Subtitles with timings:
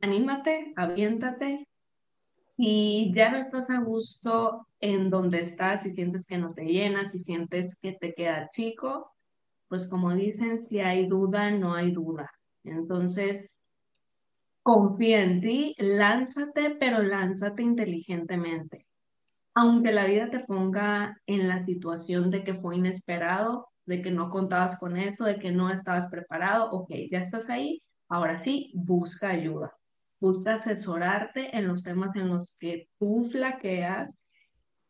[0.00, 1.66] anímate, aviéntate.
[2.56, 7.12] Y ya no estás a gusto en donde estás, si sientes que no te llenas,
[7.12, 9.12] si sientes que te queda chico,
[9.68, 12.30] pues como dicen, si hay duda, no hay duda.
[12.64, 13.54] Entonces,
[14.62, 18.86] confía en ti, lánzate, pero lánzate inteligentemente.
[19.54, 24.30] Aunque la vida te ponga en la situación de que fue inesperado, de que no
[24.30, 29.30] contabas con eso, de que no estabas preparado, ok, ya estás ahí, ahora sí, busca
[29.30, 29.77] ayuda.
[30.20, 34.10] Busca asesorarte en los temas en los que tú flaqueas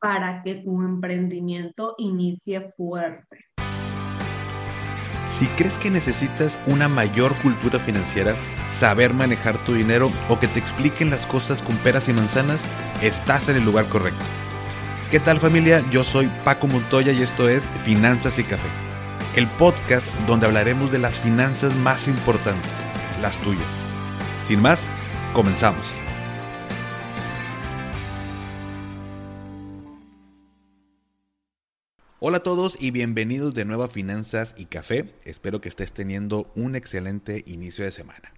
[0.01, 3.45] para que tu emprendimiento inicie fuerte.
[5.29, 8.35] Si crees que necesitas una mayor cultura financiera,
[8.71, 12.65] saber manejar tu dinero o que te expliquen las cosas con peras y manzanas,
[13.03, 14.25] estás en el lugar correcto.
[15.11, 15.85] ¿Qué tal familia?
[15.91, 18.69] Yo soy Paco Montoya y esto es Finanzas y Café,
[19.37, 22.73] el podcast donde hablaremos de las finanzas más importantes,
[23.21, 23.69] las tuyas.
[24.43, 24.91] Sin más,
[25.39, 25.87] comenzamos.
[32.19, 35.15] Hola a todos y bienvenidos de nuevo a Finanzas y Café.
[35.25, 38.33] Espero que estés teniendo un excelente inicio de semana.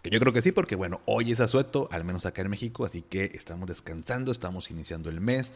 [0.00, 2.86] Que yo creo que sí, porque bueno, hoy es asueto, al menos acá en México,
[2.86, 5.52] así que estamos descansando, estamos iniciando el mes.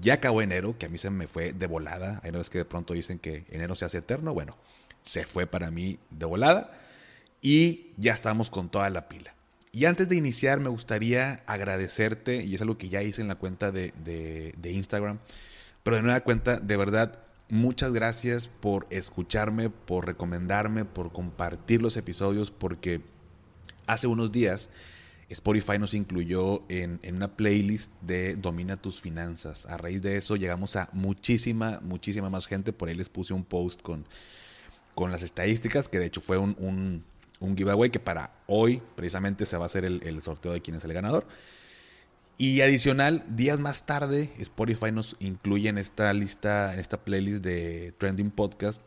[0.00, 2.20] Ya acabó enero, que a mí se me fue de volada.
[2.24, 4.34] Hay veces que de pronto dicen que enero se hace eterno.
[4.34, 4.56] Bueno,
[5.04, 6.72] se fue para mí de volada
[7.40, 9.32] y ya estamos con toda la pila.
[9.72, 13.36] Y antes de iniciar, me gustaría agradecerte, y es algo que ya hice en la
[13.36, 13.92] cuenta de,
[14.56, 15.18] de Instagram,
[15.82, 21.96] pero de nueva cuenta, de verdad, muchas gracias por escucharme, por recomendarme, por compartir los
[21.96, 23.00] episodios, porque
[23.86, 24.70] hace unos días
[25.30, 29.64] Spotify nos incluyó en, una playlist de Domina tus finanzas.
[29.66, 32.72] A raíz de eso llegamos a muchísima, muchísima más gente.
[32.72, 34.04] Por ahí les puse un post con,
[34.96, 37.04] con las estadísticas, que de hecho fue un,
[37.56, 40.92] giveaway que para hoy precisamente se va a hacer el, sorteo de quién es el
[40.92, 41.26] ganador.
[42.38, 47.92] Y adicional, días más tarde, Spotify nos incluye en esta lista, en esta playlist de
[47.98, 48.80] Trending Podcast.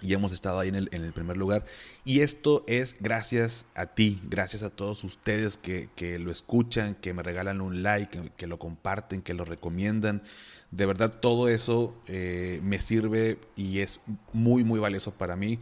[0.00, 1.64] Y hemos estado ahí en el, en el primer lugar.
[2.04, 7.14] Y esto es gracias a ti, gracias a todos ustedes que, que lo escuchan, que
[7.14, 10.22] me regalan un like, que, lo comparten, que lo recomiendan.
[10.72, 14.00] De verdad, todo eso eh, me sirve y es
[14.32, 15.60] muy, muy valioso para mí.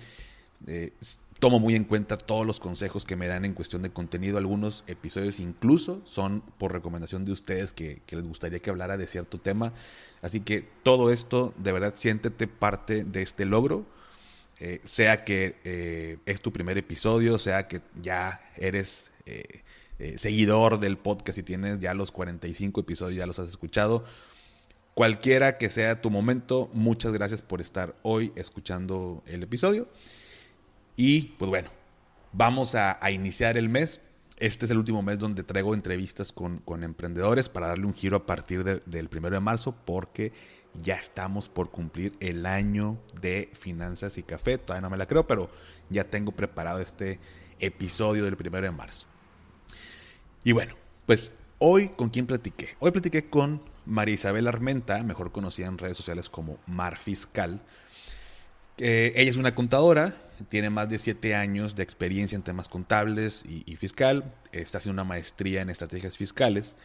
[0.66, 0.94] Eh,
[1.40, 4.36] tomo muy en cuenta todos los consejos que me dan en cuestión de contenido.
[4.36, 9.40] Algunos episodios incluso son por recomendación de ustedes que, les gustaría que hablara de cierto
[9.40, 9.72] tema.
[10.20, 13.86] Así que todo esto, de verdad, siéntete parte de este logro.
[14.60, 19.62] Eh, sea que eh, es tu primer episodio, sea que ya eres eh,
[20.18, 24.04] seguidor del podcast y tienes ya los 45 episodios, ya los has escuchado.
[24.92, 29.88] Cualquiera que sea tu momento, muchas gracias por estar hoy escuchando el episodio.
[31.02, 31.70] Y pues bueno,
[32.30, 34.02] vamos a, iniciar el mes.
[34.36, 38.26] Este es el último mes donde traigo entrevistas con, emprendedores para darle un giro a
[38.26, 40.34] partir del primero de marzo porque
[40.82, 44.58] ya estamos por cumplir el año de finanzas y café.
[44.58, 45.48] Todavía no me la creo, pero
[45.88, 47.18] ya tengo preparado este
[47.60, 49.06] episodio del primero de marzo.
[50.44, 50.74] Y bueno,
[51.06, 52.76] pues hoy con quién platiqué.
[52.78, 57.62] Hoy platiqué con María Isabel Armenta, mejor conocida en redes sociales como Mar Fiscal.
[58.80, 60.14] Ella es una contadora,
[60.48, 65.08] tiene más de siete años de experiencia en temas contables y, fiscal, está haciendo una
[65.08, 66.76] maestría en estrategias fiscales.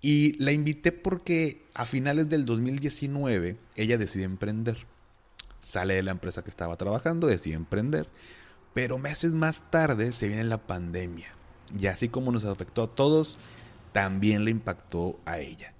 [0.00, 4.86] Y la invité porque a finales del 2019 ella decide emprender.
[5.60, 8.08] Sale de la empresa que estaba trabajando, decide emprender.
[8.74, 11.26] Pero meses más tarde se viene la pandemia.
[11.76, 13.38] Y así como nos afectó a todos,
[13.90, 15.74] también le impactó a ella.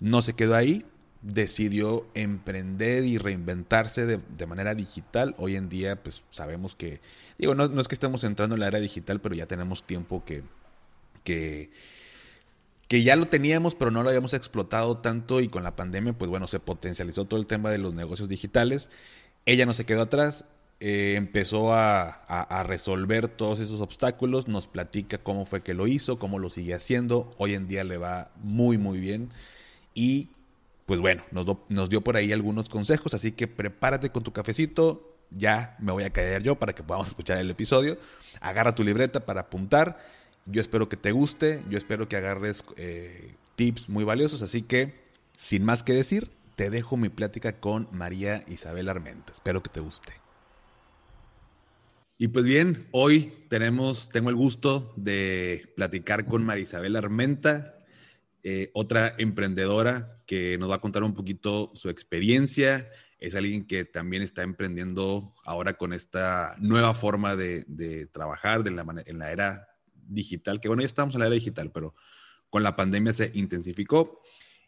[0.00, 0.84] No se quedó ahí,
[1.26, 5.34] decidió emprender y reinventarse de, manera digital.
[5.38, 7.00] Hoy en día, pues sabemos que,
[7.36, 10.44] digo, no, es que estemos entrando en la era digital, pero ya tenemos tiempo que,
[11.24, 11.70] que,
[12.86, 16.30] que ya lo teníamos, pero no lo habíamos explotado tanto y con la pandemia, pues
[16.30, 18.88] bueno, se potencializó todo el tema de los negocios digitales.
[19.46, 20.44] Ella no se quedó atrás,
[20.78, 26.20] eh, empezó a, a, resolver todos esos obstáculos, nos platica cómo fue que lo hizo,
[26.20, 27.34] cómo lo sigue haciendo.
[27.36, 29.30] Hoy en día le va muy, muy bien.
[29.94, 30.28] Y
[30.86, 35.76] pues bueno, nos, dio por ahí algunos consejos, así que prepárate con tu cafecito, ya
[35.80, 37.98] me voy a caer yo para que podamos escuchar el episodio.
[38.40, 39.98] Agarra tu libreta para apuntar.
[40.46, 44.94] Yo espero que te guste, yo espero que agarres eh, tips muy valiosos, así que
[45.36, 49.32] sin más que decir, te dejo mi plática con María Isabel Armenta.
[49.32, 50.12] Espero que te guste.
[52.16, 57.75] Y pues bien, hoy tenemos, tengo el gusto de platicar con María Isabel Armenta,
[58.48, 62.88] eh, otra emprendedora que nos va a contar un poquito su experiencia.
[63.18, 68.86] Es alguien que también está emprendiendo ahora con esta nueva forma de, trabajar de la,
[69.04, 71.96] en la era digital, que bueno, ya estamos en la era digital, pero
[72.48, 74.22] con la pandemia se intensificó.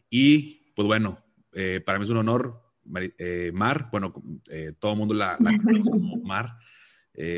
[0.09, 1.23] Y pues bueno,
[1.53, 2.61] eh, para mí es un honor,
[3.17, 4.13] eh, Mar, bueno,
[4.79, 6.57] todo el mundo la, conoce como Mar.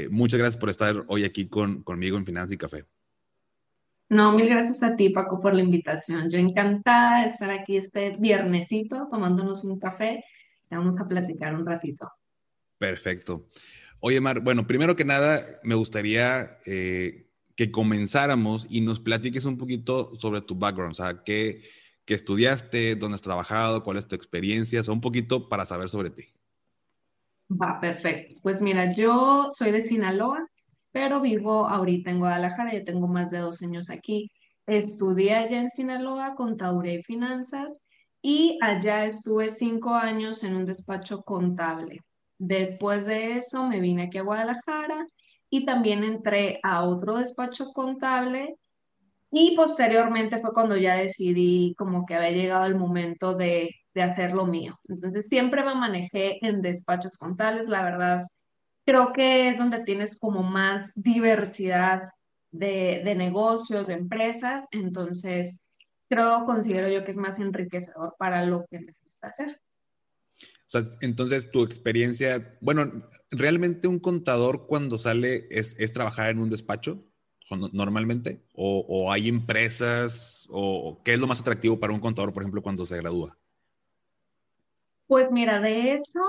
[0.09, 2.87] muchas gracias por estar hoy aquí con, conmigo en Finanza y Café.
[4.11, 6.29] No, mil gracias a ti, Paco, por la invitación.
[6.29, 10.25] Yo encantada de estar aquí este viernesito tomándonos un café.
[10.69, 12.11] Vamos a platicar un ratito.
[12.77, 13.45] Perfecto.
[14.01, 19.57] Oye, Mar, bueno, primero que nada, me gustaría eh, que comenzáramos y nos platiques un
[19.57, 21.61] poquito sobre tu background, o sea, qué,
[22.03, 25.87] qué estudiaste, dónde has trabajado, cuál es tu experiencia, o sea, un poquito para saber
[25.87, 26.25] sobre ti.
[27.49, 28.41] Va, perfecto.
[28.43, 30.50] Pues mira, yo soy de Sinaloa,
[30.91, 34.31] pero vivo ahorita en Guadalajara, ya tengo más de dos años aquí.
[34.67, 37.73] Estudié allá en Sinaloa contaduría y finanzas
[38.21, 42.01] y allá estuve cinco años en un despacho contable.
[42.37, 45.05] Después de eso me vine aquí a Guadalajara
[45.49, 48.55] y también entré a otro despacho contable
[49.31, 54.33] y posteriormente fue cuando ya decidí como que había llegado el momento de, de hacer
[54.33, 54.79] lo mío.
[54.87, 58.23] Entonces siempre me manejé en despachos contables, la verdad
[58.85, 62.03] creo que es donde tienes como más diversidad
[62.51, 65.65] de, de negocios, de empresas, entonces
[66.09, 69.61] creo, considero yo que es más enriquecedor para lo que me gusta hacer.
[70.41, 76.39] O sea, entonces tu experiencia, bueno, ¿realmente un contador cuando sale es, es trabajar en
[76.39, 77.03] un despacho
[77.73, 78.41] normalmente?
[78.53, 80.47] ¿O, ¿O, hay empresas?
[80.49, 83.37] ¿O qué es lo más atractivo para un contador, por ejemplo, cuando se gradúa?
[85.07, 86.19] Pues mira, de hecho,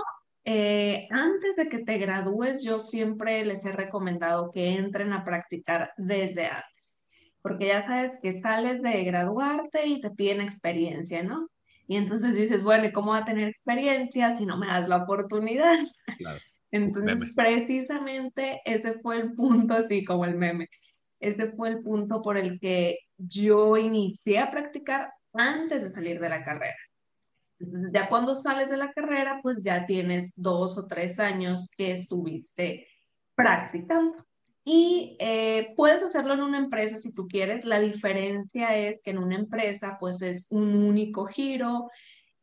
[0.44, 5.92] eh, antes de que te gradúes, yo siempre les he recomendado que entren a practicar
[5.96, 6.98] desde antes,
[7.40, 11.48] porque ya sabes que sales de graduarte y te piden experiencia, ¿no?
[11.86, 14.98] Y entonces dices, bueno, ¿y cómo va a tener experiencia si no me das la
[14.98, 15.78] oportunidad?
[16.18, 16.38] Claro.
[16.72, 20.70] Entonces, precisamente ese fue el punto, así como el meme,
[21.20, 26.30] ese fue el punto por el que yo inicié a practicar antes de salir de
[26.30, 26.74] la carrera.
[27.92, 32.86] Ya cuando sales de la carrera, pues ya tienes dos o tres años que estuviste
[33.34, 34.24] practicando.
[34.64, 37.64] Y eh, puedes hacerlo en una empresa si tú quieres.
[37.64, 41.90] La diferencia es que en una empresa, pues es un único giro,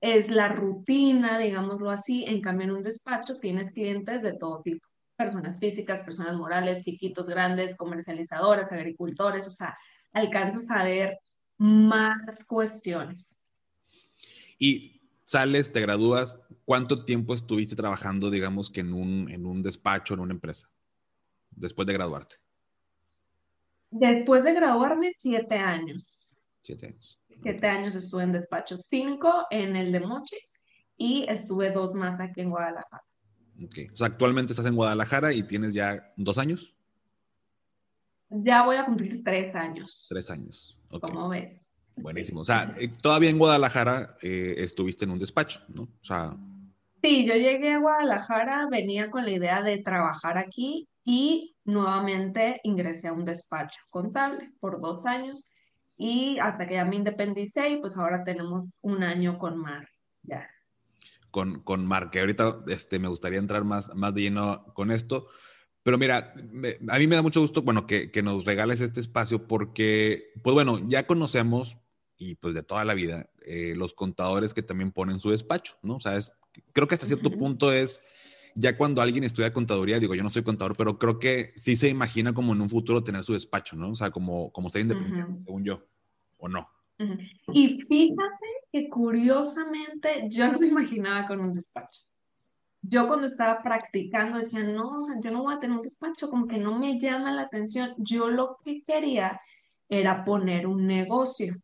[0.01, 2.25] es la rutina, digámoslo así.
[2.25, 4.85] En cambio, en un despacho tienes clientes de todo tipo.
[5.15, 9.75] Personas físicas, personas morales, chiquitos, grandes, comercializadores, agricultores, o sea,
[10.13, 11.19] alcanzas a ver
[11.57, 13.37] más cuestiones.
[14.57, 14.98] Y
[15.29, 20.21] sales, te gradúas, ¿cuánto tiempo estuviste trabajando, digamos, que en un, en un despacho, en
[20.21, 20.71] una empresa,
[21.51, 22.35] después de graduarte?
[23.91, 26.27] Después de graduarme, siete años.
[26.63, 27.19] Siete años.
[27.41, 30.35] Siete años estuve en despacho, cinco en el de Mochi
[30.97, 33.03] y estuve dos más aquí en Guadalajara.
[33.63, 36.75] Ok, o sea, actualmente estás en Guadalajara y tienes ya dos años.
[38.29, 40.07] Ya voy a cumplir tres años.
[40.09, 40.77] Tres años.
[40.89, 41.09] Okay.
[41.09, 41.68] ¿Cómo ves?
[42.01, 42.41] Buenísimo.
[42.41, 45.83] O sea, eh, todavía en Guadalajara eh, estuviste en un despacho, ¿no?
[45.83, 46.31] O sea.
[47.01, 53.07] Sí, yo llegué a Guadalajara, venía con la idea de trabajar aquí y nuevamente ingresé
[53.07, 55.45] a un despacho contable por dos años
[55.97, 59.87] y hasta que ya me independicé y pues ahora tenemos un año con Mar,
[60.23, 60.49] ya.
[61.31, 65.27] Con, con Mar, que ahorita este, me gustaría entrar más, más de lleno con esto.
[65.83, 66.33] Pero mira,
[66.89, 70.53] a mí me da mucho gusto, bueno, que, que, nos regales este espacio porque, pues
[70.53, 71.77] bueno, ya conocemos
[72.19, 75.95] y pues de toda la vida, eh, los contadores que también ponen su despacho, ¿no?
[75.95, 76.33] O sea, es,
[76.73, 78.01] creo que hasta cierto punto es,
[78.55, 81.87] ya cuando alguien estudia contaduría, digo, yo no soy contador, pero creo que sí se
[81.87, 83.91] imagina como en un futuro tener su despacho, ¿no?
[83.91, 85.81] O sea, como, como ser independiente, según yo,
[86.37, 86.69] ¿o no?
[87.53, 92.01] Y fíjate que curiosamente yo no me imaginaba con un despacho.
[92.81, 96.29] Yo cuando estaba practicando decía, no, o sea, yo no voy a tener un despacho,
[96.29, 97.93] como que no me llama la atención.
[97.97, 99.39] Yo lo que quería
[99.87, 101.55] era poner un negocio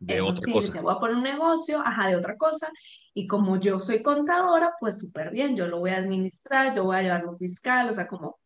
[0.00, 0.80] de otra cosa.
[0.80, 2.70] voy a poner un negocio, ajá, de otra cosa.
[3.14, 6.96] Y como yo soy contadora, pues súper bien, yo lo voy a administrar, yo voy
[6.96, 8.38] a llevar lo fiscal, o sea, como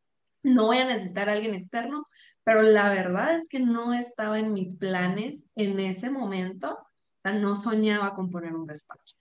[0.43, 2.07] no voy a necesitar a alguien externo,
[2.45, 7.33] pero la verdad es que no estaba en mis planes en ese momento, o sea,
[7.33, 9.17] no soñaba con poner un despacho.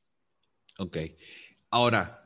[0.80, 0.98] Ok.
[1.72, 2.24] Ahora,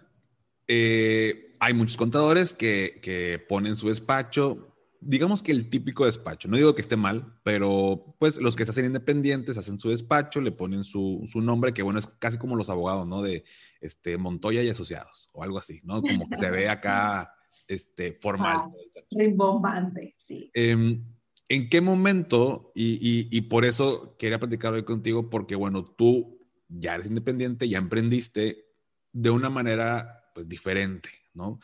[0.67, 4.70] eh, hay muchos contadores que, que ponen su despacho,
[5.01, 8.72] digamos que el típico despacho, no digo que esté mal, pero pues los que se
[8.72, 12.55] hacen independientes hacen su despacho, le ponen su, su, nombre, que bueno, es casi como
[12.55, 13.22] los abogados, ¿no?
[13.24, 13.43] De
[13.81, 16.01] este, Montoya y Asociados, o algo así, ¿no?
[16.01, 17.34] Como que se ve acá
[17.67, 18.70] este, formal.
[19.10, 20.51] rimbombante, sí.
[20.53, 21.03] Em,
[21.50, 26.39] ¿En qué momento, y, y, y, por eso quería platicar hoy contigo, porque bueno, tú
[26.70, 28.67] ya eres independiente, ya emprendiste
[29.12, 31.60] de una manera pues diferente, ¿no?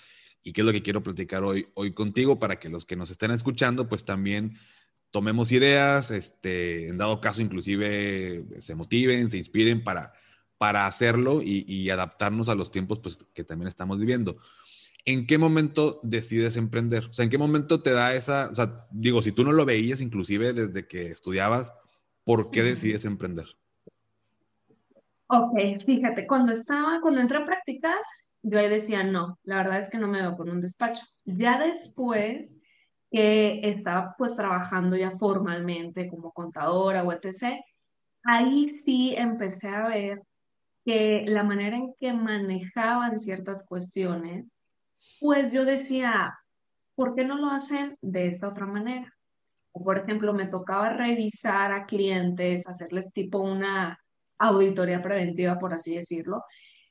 [0.47, 3.11] Y qué es lo que quiero platicar hoy, hoy contigo para que los que nos
[3.11, 4.57] estén escuchando, pues también
[5.11, 10.13] tomemos ideas, este, en dado caso inclusive se motiven, se inspiren para,
[10.57, 14.37] para hacerlo y, adaptarnos a los tiempos pues, que también estamos viviendo.
[15.03, 17.07] ¿En qué momento decides emprender?
[17.09, 19.65] O sea, ¿en qué momento te da esa, o sea, digo, si tú no lo
[19.65, 21.73] veías inclusive desde que estudiabas,
[22.23, 23.47] ¿por qué decides emprender?
[25.27, 27.99] Ok, fíjate, cuando estaba, cuando entré a practicar,
[28.43, 31.05] yo ahí decía, no, la verdad es que no me veo con un despacho.
[31.25, 32.59] Ya después
[33.11, 37.61] que estaba pues trabajando ya formalmente como contadora o etc.,
[38.23, 40.21] ahí sí empecé a ver
[40.85, 44.45] que la manera en que manejaban ciertas cuestiones,
[45.19, 46.33] pues yo decía,
[46.95, 49.13] ¿por qué no lo hacen de esta otra manera?
[49.73, 53.99] O por ejemplo, me tocaba revisar a clientes, hacerles tipo una
[54.39, 56.43] auditoría preventiva, por así decirlo,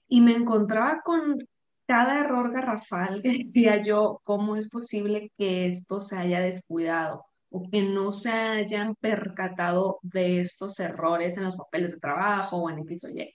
[0.09, 1.39] y me encontraba con
[1.87, 7.69] cada error garrafal que decía yo, ¿cómo es posible que esto se haya descuidado o
[7.71, 12.81] que no se hayan percatado de estos errores en los papeles de trabajo o en
[12.81, 13.33] X o Y?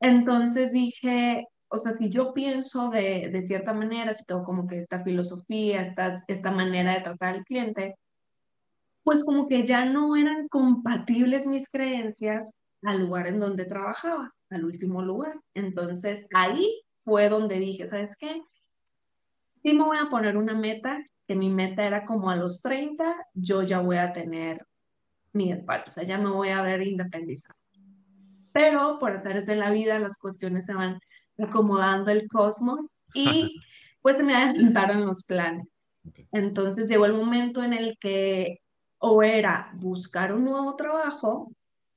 [0.00, 4.80] Entonces dije, o sea, si yo pienso de, de cierta manera, si tengo como que
[4.80, 7.96] esta filosofía, esta, esta manera de tratar al cliente,
[9.02, 14.64] pues como que ya no eran compatibles mis creencias al lugar en donde trabajaba, al
[14.64, 15.40] último lugar.
[15.54, 18.42] Entonces ahí fue donde dije, ¿sabes qué?
[19.62, 23.16] Sí me voy a poner una meta, que mi meta era como a los 30,
[23.34, 24.64] yo ya voy a tener
[25.32, 27.58] mi despacho, o sea, ya me voy a ver independizada.
[28.52, 30.98] Pero por través de la vida las cuestiones se van
[31.38, 33.60] acomodando el cosmos y
[34.02, 35.82] pues se me adelantaron los planes.
[36.32, 38.60] Entonces llegó el momento en el que
[38.98, 41.52] o era buscar un nuevo trabajo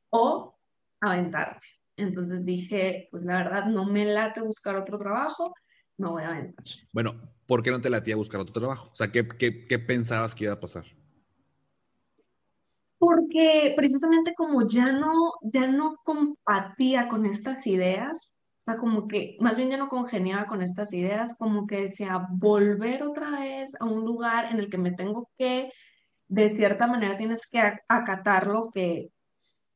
[0.10, 0.56] o
[1.00, 1.62] aventarme.
[2.00, 5.54] Entonces dije, pues la verdad no me late buscar otro trabajo,
[5.98, 6.66] no voy a aventar.
[6.92, 7.14] Bueno,
[7.46, 8.90] ¿por qué no te latía buscar otro trabajo?
[8.92, 10.86] O sea, ¿qué, qué, qué pensabas que iba a pasar?
[12.98, 19.38] Porque precisamente como ya no, ya no compatía con estas ideas, o sea, como que
[19.40, 23.86] más bien ya no congeniaba con estas ideas, como que decía, volver otra vez a
[23.86, 25.72] un lugar en el que me tengo que,
[26.28, 29.12] de cierta manera tienes que acatar lo que,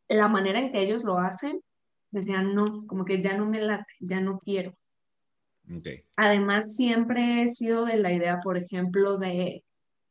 [0.09, 1.61] la manera en que ellos lo hacen,
[2.13, 4.75] decían, no, como que ya no me late, ya no quiero.
[5.77, 6.03] Okay.
[6.17, 9.63] Además, siempre he sido de la idea, por ejemplo, de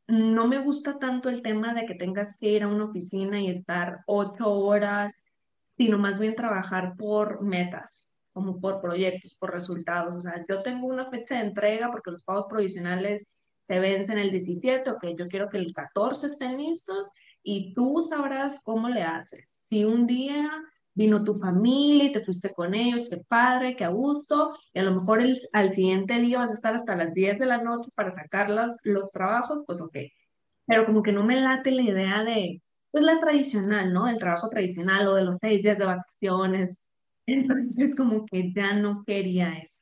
[0.07, 3.49] no me gusta tanto el tema de que tengas que ir a una oficina y
[3.49, 5.13] estar ocho horas,
[5.77, 10.15] sino más bien trabajar por metas, como por proyectos, por resultados.
[10.15, 13.27] O sea, yo tengo una fecha de entrega porque los pagos provisionales
[13.67, 17.09] se vencen el 17, ok, yo quiero que el 14 estén listos
[17.41, 19.63] y tú sabrás cómo le haces.
[19.69, 20.51] Si un día
[20.93, 24.95] vino tu familia y te fuiste con ellos, qué padre, qué gusto, y a lo
[24.95, 28.13] mejor el, al siguiente día vas a estar hasta las 10 de la noche para
[28.13, 29.97] sacar los, los trabajos, pues ok.
[30.65, 34.07] Pero como que no me late la idea de, pues la tradicional, ¿no?
[34.07, 36.83] El trabajo tradicional o de los seis días de vacaciones.
[37.25, 39.81] Entonces como que ya no quería eso.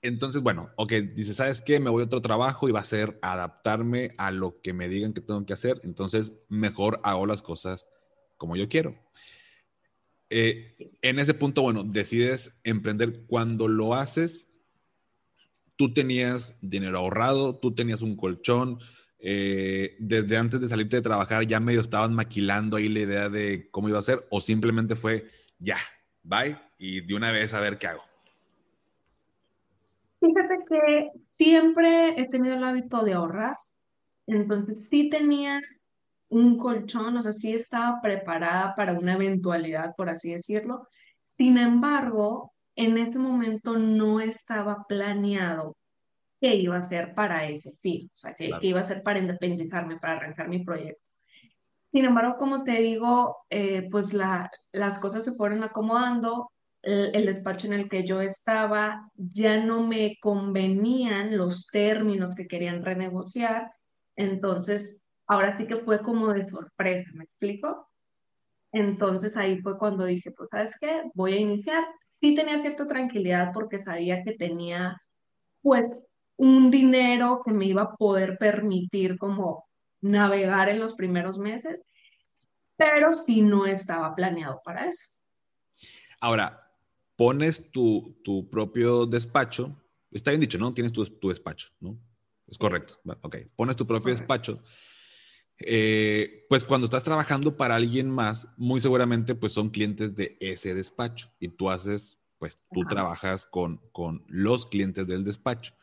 [0.00, 1.80] Entonces, bueno, ok, dice, ¿sabes qué?
[1.80, 5.12] Me voy a otro trabajo y va a ser adaptarme a lo que me digan
[5.12, 5.80] que tengo que hacer.
[5.82, 7.88] Entonces, mejor hago las cosas
[8.36, 8.94] como yo quiero.
[10.30, 13.24] Eh, en ese punto, bueno, decides emprender.
[13.26, 14.48] Cuando lo haces,
[15.76, 18.78] tú tenías dinero ahorrado, tú tenías un colchón.
[19.20, 23.68] Eh, desde antes de salirte de trabajar, ya medio estaban maquilando ahí la idea de
[23.70, 25.78] cómo iba a ser, o simplemente fue ya,
[26.22, 28.02] bye, y de una vez a ver qué hago.
[30.20, 33.56] Fíjate que siempre he tenido el hábito de ahorrar,
[34.26, 35.60] entonces sí tenía
[36.28, 40.88] un colchón, o sea, sí estaba preparada para una eventualidad, por así decirlo.
[41.36, 45.76] Sin embargo, en ese momento no estaba planeado
[46.40, 49.98] qué iba a ser para ese fin, o sea, que, iba a ser para independizarme,
[49.98, 51.02] para arrancar mi proyecto.
[51.90, 56.50] Sin embargo, como te digo, eh, pues la, las cosas se fueron acomodando,
[56.82, 62.46] el, el, despacho en el que yo estaba ya no me convenían los términos que
[62.46, 63.72] querían renegociar,
[64.14, 67.88] entonces ahora sí que fue como de sorpresa, ¿me explico?
[68.72, 71.02] Entonces ahí fue cuando dije, pues, ¿sabes qué?
[71.14, 71.84] Voy a iniciar.
[72.20, 75.00] Sí tenía cierta tranquilidad porque sabía que tenía,
[75.62, 76.04] pues,
[76.36, 79.66] un dinero que me iba a poder permitir como
[80.00, 81.82] navegar en los primeros meses,
[82.76, 85.06] pero sí no estaba planeado para eso.
[86.20, 86.72] Ahora,
[87.16, 89.76] pones tu, tu propio despacho,
[90.10, 90.72] está bien dicho, ¿no?
[90.72, 91.98] Tienes tu, tu despacho, ¿no?
[92.46, 93.00] Es correcto.
[93.22, 94.62] Ok, pones tu propio despacho
[95.60, 100.74] eh, pues cuando estás trabajando para alguien más, muy seguramente pues son clientes de ese
[100.74, 105.74] despacho y tú haces, pues tú trabajas con, con los clientes del despacho.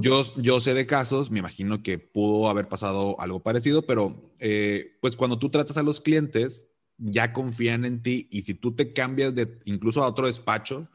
[0.00, 4.98] yo, yo sé de casos, me imagino que pudo haber pasado algo parecido, pero eh,
[5.00, 6.66] pues cuando tú tratas a los clientes,
[6.98, 10.88] ya confían en ti y si tú te cambias de incluso a otro despacho,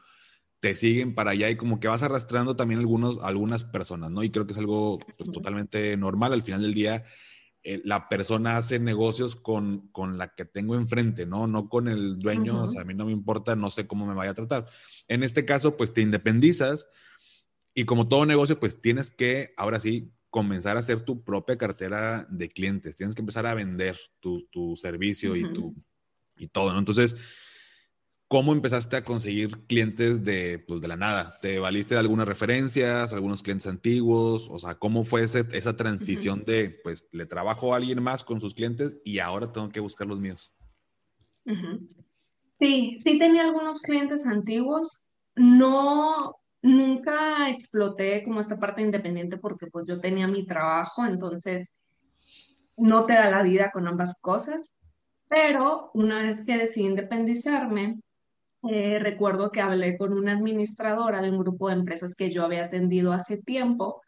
[0.60, 4.24] te siguen para allá y como que vas arrastrando también algunos, algunas personas, ¿no?
[4.24, 6.34] Y creo que es algo pues, totalmente normal.
[6.34, 7.06] Al final del día,
[7.64, 11.48] eh, la persona hace negocios con, con la que tengo enfrente, ¿no?
[11.48, 14.14] No con el dueño, o sea, a mí no me importa, no sé cómo me
[14.14, 14.68] vaya a tratar.
[15.08, 16.88] En este caso, pues te independizas
[17.74, 22.26] y como todo negocio, pues tienes que, ahora sí, comenzar a hacer tu propia cartera
[22.30, 22.96] de clientes.
[22.96, 25.76] Tienes que empezar a vender tu, tu servicio y, tu,
[26.38, 26.80] y todo, ¿no?
[26.80, 27.18] Entonces,
[28.30, 31.40] ¿cómo empezaste a conseguir clientes de, pues, de la nada?
[31.42, 34.48] ¿Te valiste de algunas referencias, algunos clientes antiguos?
[34.52, 38.54] O sea, ¿cómo fue esa transición de, pues, le trabajo a alguien más con sus
[38.54, 40.54] clientes y ahora tengo que buscar los míos?
[42.60, 45.08] Sí, sí tenía algunos clientes antiguos.
[45.36, 51.80] No, nunca exploté como esta parte independiente porque pues yo tenía mi trabajo, entonces
[52.78, 54.70] no te da la vida con ambas cosas.
[55.28, 58.00] Pero una vez que decidí independizarme,
[58.64, 62.66] eh, recuerdo que hablé con una administradora de un grupo de empresas que yo había
[62.66, 64.02] atendido hace tiempo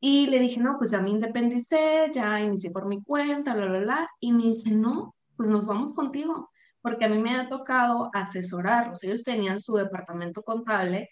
[0.00, 3.78] y le dije, no, pues ya me independicé, ya inicié por mi cuenta, bla, bla,
[3.80, 4.10] bla.
[4.18, 9.04] Y me dice, no, pues nos vamos contigo, porque a mí me ha tocado asesorarlos.
[9.04, 11.08] Ellos tenían su departamento contable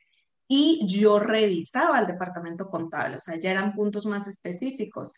[0.49, 5.15] y yo revisaba el departamento contable, o sea, ya eran puntos más específicos.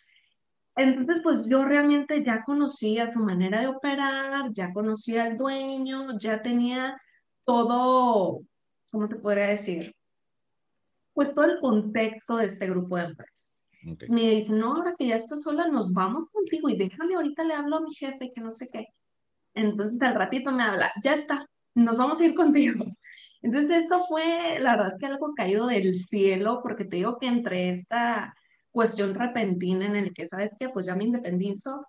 [0.77, 6.43] Entonces, pues yo realmente ya conocía su manera de operar, ya conocía al dueño, ya
[6.43, 7.01] tenía
[7.45, 8.43] todo,
[8.91, 9.95] ¿cómo te podría decir?
[11.15, 13.51] Pues todo el contexto de este grupo de empresas.
[14.09, 17.55] Me dice, no, ahora que ya estás sola, nos vamos contigo y déjame, ahorita le
[17.55, 18.87] hablo a mi jefe que no sé qué.
[19.55, 22.85] Entonces al ratito me habla, ya está, nos vamos a ir contigo.
[23.43, 27.71] Entonces eso fue, la verdad, que algo caído del cielo, porque te digo que entre
[27.71, 28.35] esa
[28.71, 31.87] cuestión repentina en el que, ¿sabes que Pues ya me independizo.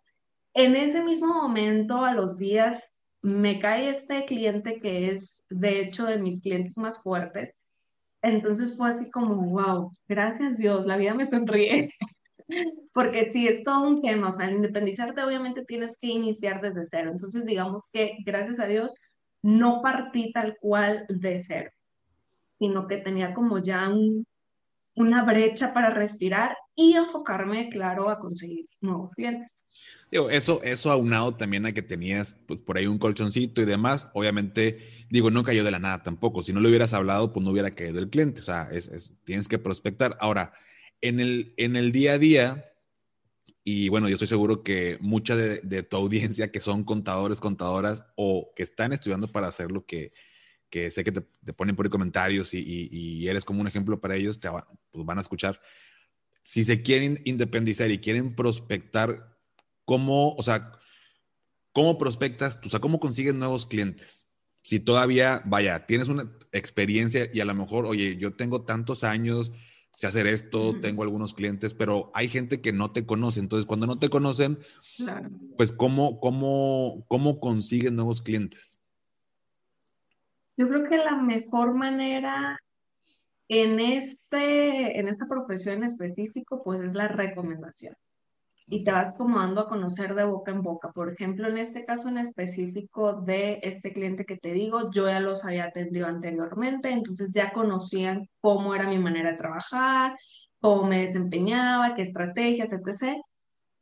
[0.55, 2.92] En ese mismo momento, a los días,
[3.23, 7.63] me cae este cliente que es, de hecho, de mis clientes más fuertes.
[8.21, 11.89] Entonces fue así como, wow, gracias Dios, la vida me sonríe.
[12.93, 16.85] Porque sí, es todo un tema, o sea, al independizarte obviamente tienes que iniciar desde
[16.91, 17.11] cero.
[17.11, 18.93] Entonces, digamos que, gracias a Dios,
[19.41, 21.71] no partí tal cual de cero,
[22.59, 24.25] sino que tenía como ya un,
[24.95, 29.67] una brecha para respirar y enfocarme, claro, a conseguir nuevos clientes.
[30.13, 34.11] Digo, eso, eso aunado también a que tenías pues, por ahí un colchoncito y demás,
[34.13, 34.77] obviamente,
[35.09, 36.43] digo, no cayó de la nada tampoco.
[36.43, 38.41] Si no le hubieras hablado, pues no hubiera caído el cliente.
[38.41, 40.15] O sea, es, tienes que prospectar.
[40.19, 40.53] Ahora,
[41.01, 42.65] en el, en el día a día,
[43.63, 48.53] y bueno, yo estoy seguro que mucha de, tu audiencia que son contadores, contadoras o
[48.55, 50.13] que están estudiando para hacer lo que,
[50.69, 51.21] que sé que te,
[51.53, 52.59] ponen por ahí comentarios y,
[52.91, 54.47] y, eres como un ejemplo para ellos, te
[54.91, 55.59] pues van a escuchar.
[56.43, 59.32] Si se quieren independizar y quieren prospectar,
[59.85, 60.71] ¿cómo, o sea,
[61.71, 64.27] cómo prospectas, o sea, cómo consigues nuevos clientes?
[64.61, 69.51] Si todavía, vaya, tienes una experiencia y a lo mejor, oye, yo tengo tantos años,
[69.95, 73.39] sé hacer esto, tengo algunos clientes, pero hay gente que no te conoce.
[73.39, 74.59] Entonces, cuando no te conocen,
[75.57, 78.79] pues, ¿cómo, cómo, ¿cómo consiguen nuevos clientes?
[80.55, 82.59] Yo creo que la mejor manera
[83.49, 87.95] en, este, en esta profesión en específico, pues es la recomendación.
[88.67, 90.91] Y te vas como dando a conocer de boca en boca.
[90.91, 95.19] Por ejemplo, en este caso en específico de este cliente que te digo, yo ya
[95.19, 100.15] los había atendido anteriormente, entonces ya conocían cómo era mi manera de trabajar,
[100.59, 103.21] cómo me desempeñaba, qué estrategias, etc.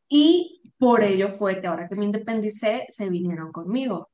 [0.09, 4.11] Y por ello fue que ahora que me independicé, se vinieron conmigo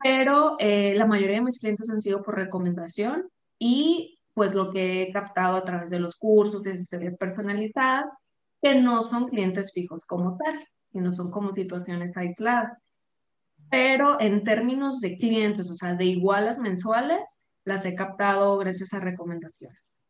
[0.00, 5.02] pero eh, la mayoría de mis clientes han sido por recomendación y pues lo que
[5.02, 6.86] he captado a través de los cursos de
[7.18, 8.06] personalizadas,
[8.62, 12.82] que no son clientes fijos como tal, sino son como situaciones aisladas.
[13.70, 17.20] Pero en términos de clientes, o sea, de igualas mensuales,
[17.64, 20.02] las he captado gracias a recomendaciones.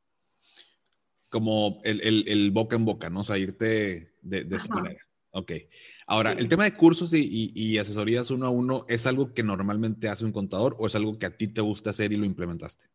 [1.28, 3.20] Como el, el, el boca en boca, ¿no?
[3.20, 5.00] O sea, irte de, de esta manera.
[5.30, 5.52] Ok.
[6.06, 10.24] Ahora, ¿el tema de cursos y, asesorías uno a uno es algo que normalmente hace
[10.24, 12.86] un contador o es algo que a ti te gusta hacer y lo implementaste?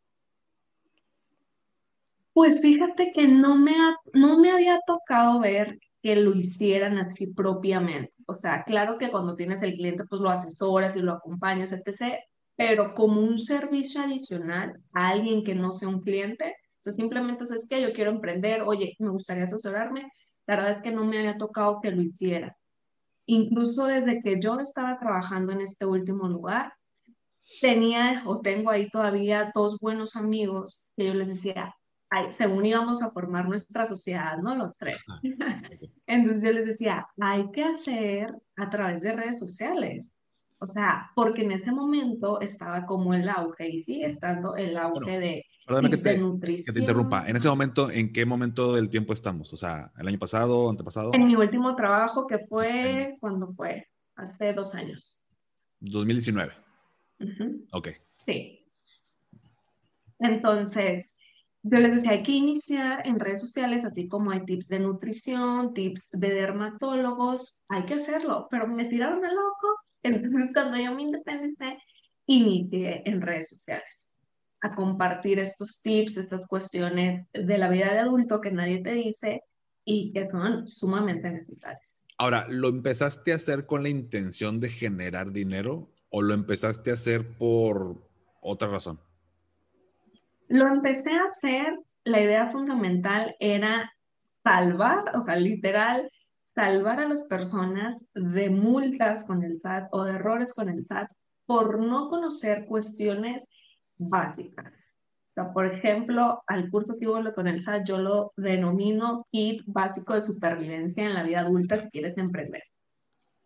[2.34, 3.76] Pues fíjate que no me,
[4.14, 8.14] no me había tocado ver que lo hicieran así propiamente.
[8.26, 12.20] O sea, claro que cuando tienes el cliente, pues lo asesoras y lo acompañas, etc.
[12.56, 17.46] Pero como un servicio adicional a alguien que no sea un cliente, o sea, simplemente
[17.46, 20.12] es que yo quiero emprender, oye, me gustaría asesorarme,
[20.46, 22.58] la verdad es que no me había tocado que lo hiciera.
[23.26, 26.74] Incluso desde que yo estaba trabajando en este último lugar,
[27.62, 31.74] tenía o tengo ahí todavía dos buenos amigos que yo les decía,
[32.32, 34.56] según íbamos a formar nuestra sociedad, ¿no?
[34.56, 34.98] Los tres.
[36.08, 40.06] Entonces yo les decía, hay que hacer a través de redes sociales.
[40.60, 45.20] O sea, porque en ese momento estaba como el auge y sigue estando el auge
[45.20, 45.46] de,
[45.90, 46.66] que te, nutrición.
[46.66, 47.28] Que te interrumpa.
[47.28, 49.52] En ese momento, ¿en qué momento del tiempo estamos?
[49.52, 51.12] O sea, ¿el año pasado, antepasado?
[51.14, 53.88] En mi último trabajo, que fue, ¿cuándo fue?
[54.16, 55.22] Hace dos años.
[55.82, 56.54] 2019.
[57.72, 57.90] Ok.
[58.26, 58.60] Sí.
[60.20, 61.14] Entonces,
[61.64, 65.74] yo les decía, hay que iniciar en redes sociales, así como hay tips de nutrición,
[65.74, 69.80] tips de dermatólogos, hay que hacerlo, pero me tiraron a loco.
[70.04, 71.78] Entonces, cuando yo me independicé,
[72.26, 74.10] inicié en redes sociales
[74.62, 79.44] a compartir estos tips, estas cuestiones de la vida de adulto que nadie te dice
[79.86, 82.06] y que son sumamente necesarias.
[82.18, 86.94] Ahora, ¿lo empezaste a hacer con la intención de generar dinero o lo empezaste a
[86.94, 88.10] hacer por
[88.42, 89.00] otra razón?
[90.48, 93.92] Lo empecé a hacer, la idea fundamental era
[94.44, 96.10] salvar, o sea, literal,
[96.54, 101.10] salvar a las personas de multas con el SAT o de errores con el SAT
[101.46, 103.44] por no conocer cuestiones
[103.98, 104.72] básicas.
[104.72, 109.64] O sea, por ejemplo, al curso que hubo con el SAT yo lo denomino kit
[109.66, 112.64] básico de supervivencia en la vida adulta si quieres emprender.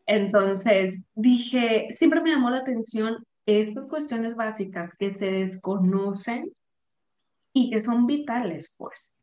[0.05, 6.51] Entonces dije, siempre me llamó la atención estas cuestiones básicas que se desconocen
[7.57, 9.17] y que son vitales, pues.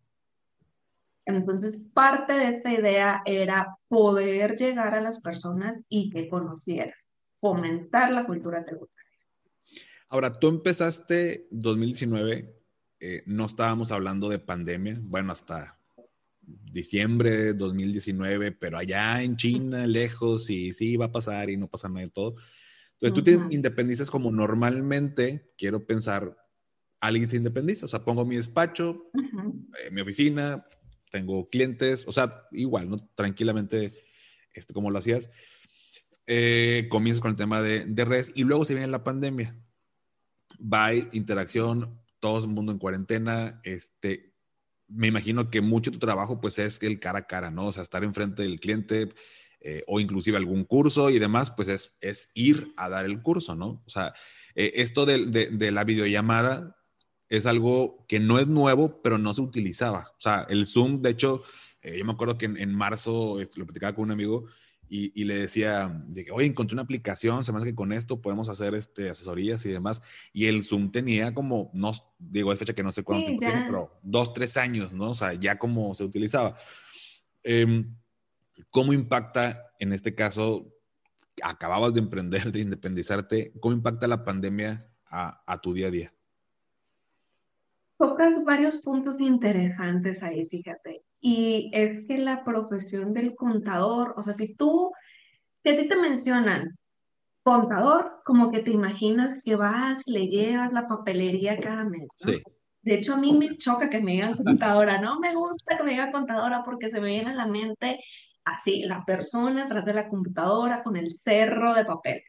[1.24, 6.92] Entonces, parte de esta idea era poder llegar a las personas y que conocieran,
[7.40, 9.04] fomentar la cultura tributaria.
[10.08, 12.52] Ahora, tú empezaste 2019,
[13.00, 15.78] eh, no estábamos hablando de pandemia, bueno, hasta
[16.42, 21.68] diciembre de 2019, pero allá en China, lejos, y sí va a pasar y no
[21.68, 22.34] pasa nada de todo.
[22.94, 26.43] Entonces, tú te independizas como normalmente, quiero pensar,
[27.06, 27.86] alguien se independiza.
[27.86, 30.66] O sea, pongo mi despacho, eh, mi oficina,
[31.10, 32.96] tengo clientes, o sea, igual, ¿no?
[33.14, 33.92] Tranquilamente,
[34.52, 35.30] este, como lo hacías.
[36.26, 39.54] Eh, comienzas con el tema de, de redes y luego se viene la pandemia.
[40.58, 44.32] Bye, interacción, todo el mundo en cuarentena, este,
[44.88, 47.66] me imagino que mucho de tu trabajo pues es el cara a cara, ¿no?
[47.66, 49.10] O sea, estar enfrente del cliente
[49.60, 53.54] eh, o inclusive algún curso y demás, pues es, es ir a dar el curso,
[53.54, 53.82] ¿no?
[53.86, 54.14] O sea,
[54.54, 56.76] esto de, de, de, la videollamada,
[57.28, 60.12] es algo que no es nuevo, pero no se utilizaba.
[60.16, 61.42] O sea, el Zoom, de hecho,
[61.82, 64.46] eh, yo me acuerdo que en, marzo este, lo platicaba con un amigo
[64.86, 68.22] y, le decía, de que, oye, encontré una aplicación, se me hace que con esto
[68.22, 70.02] podemos hacer este, asesorías y demás.
[70.32, 73.64] Y el Zoom tenía como, no digo, es fecha que no sé cuánto tiempo tiene,
[73.66, 75.10] pero dos, tres años, ¿no?
[75.10, 76.56] O sea, ya como se utilizaba.
[77.42, 77.92] Em,
[78.70, 80.72] ¿Cómo impacta, en este caso,
[81.42, 86.13] acababas de emprender, de independizarte, cómo impacta la pandemia a tu día a día?
[87.98, 91.02] Tocas varios puntos interesantes ahí, fíjate.
[91.20, 94.92] Y es que la profesión del contador, o sea, si tú,
[95.62, 96.76] si a ti te mencionan
[97.42, 102.32] contador, como que te imaginas que vas, le llevas la papelería cada mes, ¿no?
[102.82, 105.92] De hecho, a mí me choca que me digan contadora, no me gusta que me
[105.92, 108.00] digan contadora porque se me viene a la mente
[108.44, 112.22] así, la persona atrás de la computadora con el cerro de papel.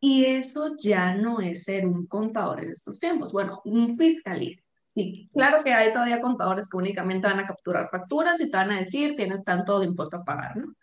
[0.00, 3.32] Y eso ya no es ser un contador en estos tiempos.
[3.32, 4.67] Bueno, un fiscalista
[4.98, 8.72] Sí, claro que hay todavía contadores que únicamente van a capturar facturas y te van
[8.72, 10.74] a decir tienes tanto de impuesto a pagar, ¿no?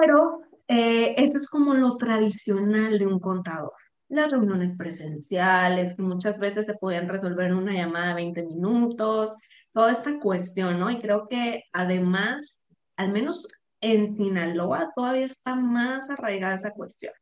[0.00, 3.72] Pero eh, eso es como lo tradicional de un contador.
[4.08, 9.36] Las reuniones presenciales, muchas veces se pueden resolver en una llamada de 20 minutos,
[9.72, 10.88] toda esta cuestión, ¿no?
[10.88, 12.62] Y creo que además,
[12.94, 17.12] al menos en Sinaloa, todavía está más arraigada esa cuestión.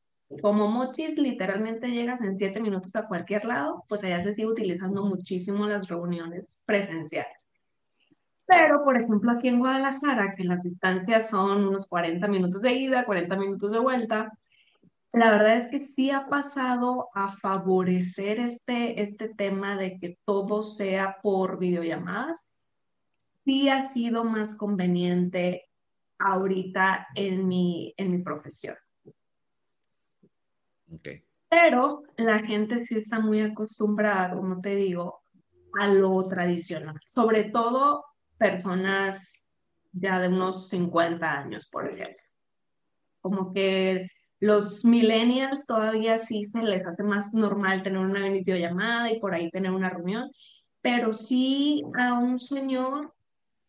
[0.43, 5.05] Como Mochis literalmente llegas en siete minutos a cualquier lado, pues allá se sigue utilizando
[5.05, 7.47] muchísimo las reuniones presenciales.
[8.47, 13.05] Pero, por ejemplo, aquí en Guadalajara, que las distancias son unos 40 minutos de ida,
[13.05, 14.33] 40 minutos de vuelta,
[15.13, 20.63] la verdad es que sí ha pasado a favorecer este, este tema de que todo
[20.63, 22.45] sea por videollamadas.
[23.45, 25.65] Sí ha sido más conveniente
[26.19, 28.77] ahorita en mi, en mi profesión.
[31.49, 35.21] Pero la gente sí está muy acostumbrada, como te digo,
[35.79, 38.05] a lo tradicional, sobre todo
[38.39, 39.23] personas
[39.93, 42.23] ya de unos 50 años, por ejemplo.
[43.21, 44.09] Como que
[44.41, 49.51] los millennials todavía sí se les hace más normal tener una videollamada y por ahí
[49.51, 50.31] tener una reunión,
[50.83, 53.13] pero sí a un señor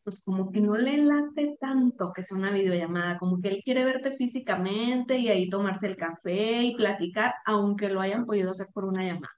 [0.08, 3.84] pues como que no le late tanto que sea una videollamada, como que él quiere
[3.84, 8.86] verte físicamente y ahí tomarse el café y platicar, aunque lo hayan podido hacer por
[8.86, 9.36] una llamada.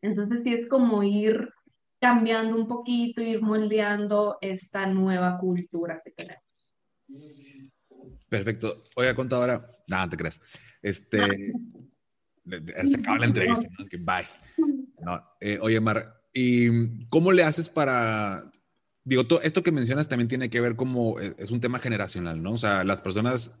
[0.00, 1.52] Entonces sí es como ir
[2.00, 6.44] cambiando un poquito, ir moldeando esta nueva cultura que tenemos.
[8.28, 8.84] Perfecto.
[8.94, 10.40] Oiga, contadora, nada, te crees.
[10.82, 11.18] Este,
[12.46, 13.86] se acaba la entrevista, ¿no?
[13.86, 14.24] que bye.
[15.00, 18.50] No, eh, oye, Mar, ¿y cómo le haces para,
[19.06, 22.42] digo, todo esto que mencionas también tiene que ver como, eh, es un tema generacional,
[22.42, 22.52] ¿no?
[22.52, 23.52] O sea, las personas,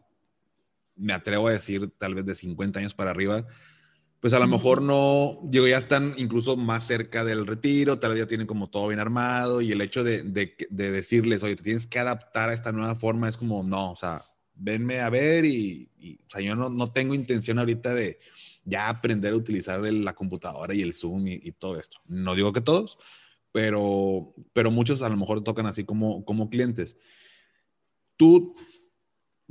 [0.96, 3.46] me atrevo a decir, tal vez de 50 años para arriba,
[4.20, 8.20] pues a lo mejor no, digo, ya están incluso más cerca del retiro, tal vez
[8.20, 11.62] ya tienen como todo bien armado y el hecho de, de, de decirles, oye, te
[11.62, 14.22] tienes que adaptar a esta nueva forma es como, no, o sea,
[14.56, 15.88] venme a ver y,
[16.26, 18.18] o sea, yo no, no, tengo intención ahorita de
[18.64, 21.98] ya aprender a utilizar la computadora y el Zoom y, todo esto.
[22.06, 22.98] No digo que todos,
[23.56, 26.98] pero, pero muchos a lo mejor tocan así como, como clientes.
[28.18, 28.54] Tú,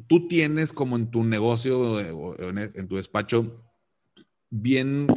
[0.05, 3.65] tú tienes como en tu negocio, en, en tu despacho,
[4.51, 5.07] bien,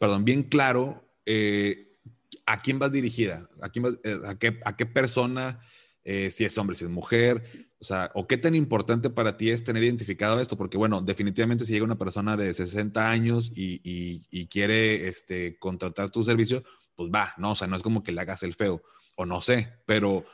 [0.00, 2.00] perdón, bien claro eh,
[2.46, 5.60] a quién vas dirigida, a, quién eh, a, qué, a qué persona,
[6.02, 9.50] eh, si es hombre, si es mujer, o sea, o qué tan importante para ti
[9.50, 13.80] es tener identificado esto, porque bueno, definitivamente si llega una persona de 60 años y,
[13.84, 16.64] y, quiere este, contratar tu servicio,
[16.96, 17.52] pues va, ¿no?
[17.52, 18.82] O sea, no es como que le hagas el feo,
[19.16, 20.24] o no sé, pero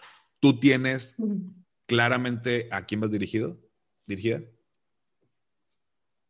[0.41, 1.17] tú tienes
[1.87, 3.59] claramente a quién vas dirigido,
[4.07, 4.41] dirigida.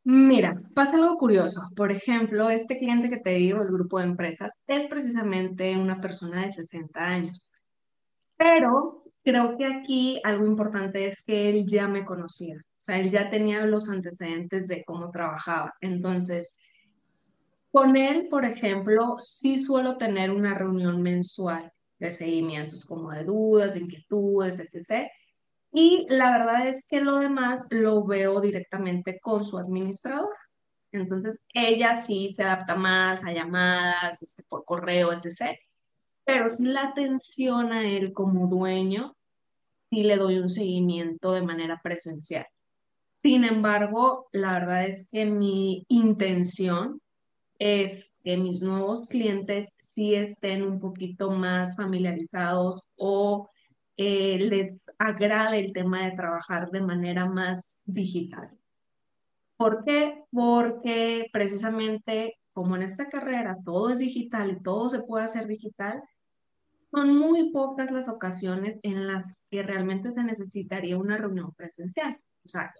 [0.04, 1.68] Mira, pasa algo curioso.
[1.76, 6.44] Por ejemplo, este cliente que te digo, el grupo de empresas, es precisamente una persona
[6.44, 7.52] de 60 años.
[8.36, 12.56] Pero creo que aquí algo importante es que él ya me conocía.
[12.56, 15.72] O sea, él ya tenía los antecedentes de cómo trabajaba.
[15.80, 16.58] Entonces,
[17.72, 23.74] con él, por ejemplo, sí suelo tener una reunión mensual de seguimientos, como de dudas,
[23.74, 25.10] de inquietudes, etc.
[25.72, 30.36] Y la verdad es que lo demás lo veo directamente con su administrador.
[30.92, 35.58] Entonces, ella sí se adapta más a llamadas, este, por correo, etc.
[36.24, 39.16] Pero sí la atención a él como dueño,
[39.88, 42.46] sí le doy un seguimiento de manera presencial.
[43.22, 47.01] Sin embargo, la verdad es que mi intención
[47.62, 53.48] es que mis nuevos clientes sí estén un poquito más familiarizados o
[53.96, 58.50] eh, les agrade el tema de trabajar de manera más digital.
[59.56, 60.24] ¿Por qué?
[60.32, 66.02] Porque precisamente como en esta carrera todo es digital y todo se puede hacer digital,
[66.90, 72.18] son muy pocas las ocasiones en las que realmente se necesitaría una reunión presencial.
[72.44, 72.74] O sea,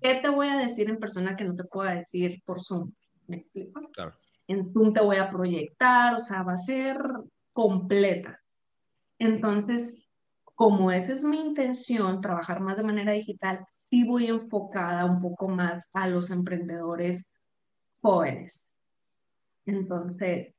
[0.00, 2.90] ¿qué te voy a decir en persona que no te pueda decir por Zoom?
[3.28, 3.80] ¿Me explico?
[3.92, 4.14] Claro.
[4.48, 6.98] En Zoom te voy a proyectar, o sea, va a ser
[7.52, 8.40] completa.
[9.18, 10.08] Entonces,
[10.54, 15.48] como esa es mi intención, trabajar más de manera digital, sí voy enfocada un poco
[15.48, 17.32] más a los emprendedores
[18.00, 18.66] jóvenes.
[19.66, 20.54] Entonces,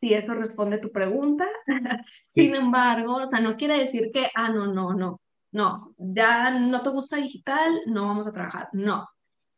[0.00, 1.46] si eso responde a tu pregunta,
[2.34, 5.20] sin embargo, o sea, no quiere decir que, ah, no, no, no,
[5.52, 9.08] no, ya no te gusta digital, no vamos a trabajar, no,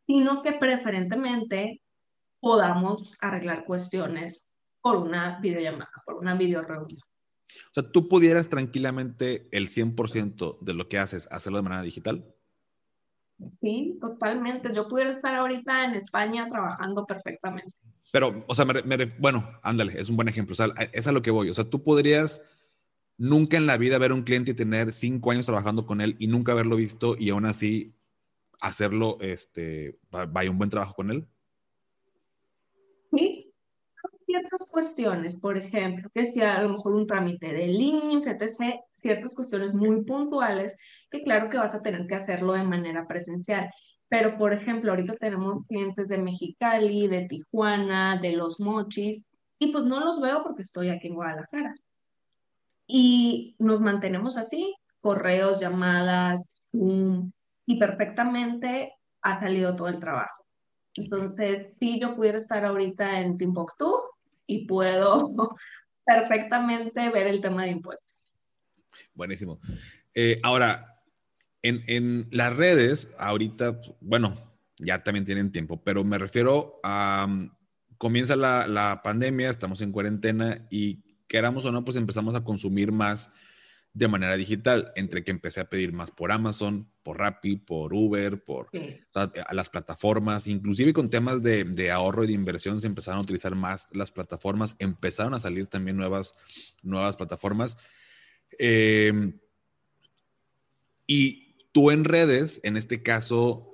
[0.05, 1.81] sino que preferentemente
[2.45, 6.99] podamos arreglar cuestiones por una videollamada, por una videoreunión.
[6.99, 12.23] O sea, tú pudieras tranquilamente el 100% de lo que haces hacerlo de manera digital.
[13.59, 14.71] Sí, totalmente.
[14.75, 17.75] Yo pudiera estar ahorita en España trabajando perfectamente.
[18.11, 18.67] Pero, o sea,
[19.17, 20.53] bueno, ándale, es un buen ejemplo.
[20.53, 21.49] O sea, es a lo que voy.
[21.49, 22.43] O sea, tú podrías
[23.17, 26.27] nunca en la vida ver un cliente y tener cinco años trabajando con él y
[26.27, 27.95] nunca haberlo visto y aún así
[28.59, 31.27] hacerlo, este, vaya un buen trabajo con él.
[33.15, 33.53] Sí,
[34.25, 39.33] ciertas cuestiones, por ejemplo, que sea a lo mejor un trámite de links, etc., ciertas
[39.33, 40.75] cuestiones muy puntuales,
[41.11, 43.69] que claro que vas a tener que hacerlo de manera presencial.
[44.07, 49.27] Pero, por ejemplo, ahorita tenemos clientes de Mexicali, de Tijuana, de Los Mochis,
[49.59, 51.75] y pues no los veo porque estoy aquí en Guadalajara.
[52.87, 60.44] Y nos mantenemos así, correos, llamadas, y perfectamente ha salido todo el trabajo.
[60.95, 64.01] Entonces, si yo pudiera estar ahorita en Timbuktu,
[64.47, 65.33] y puedo
[66.05, 68.23] perfectamente ver el tema de impuestos.
[69.13, 69.59] Buenísimo.
[70.13, 71.01] Eh, ahora,
[71.61, 74.35] en, en, las redes, ahorita, bueno,
[74.77, 77.51] ya también tienen tiempo, pero me refiero a, mm,
[77.97, 82.91] comienza la, la pandemia, estamos en cuarentena y queramos o no, pues empezamos a consumir
[82.91, 83.31] más
[83.95, 88.43] de manera digital, entre que empecé a pedir más por Amazon, por Rappi, por Uber,
[88.43, 88.67] por
[89.51, 93.87] las plataformas, inclusive con temas de, ahorro y de inversión se empezaron a utilizar más
[93.93, 96.33] las plataformas, empezaron a salir también nuevas,
[96.83, 97.77] nuevas plataformas.
[98.59, 99.39] Em,
[101.07, 103.71] y tú en redes, en este caso,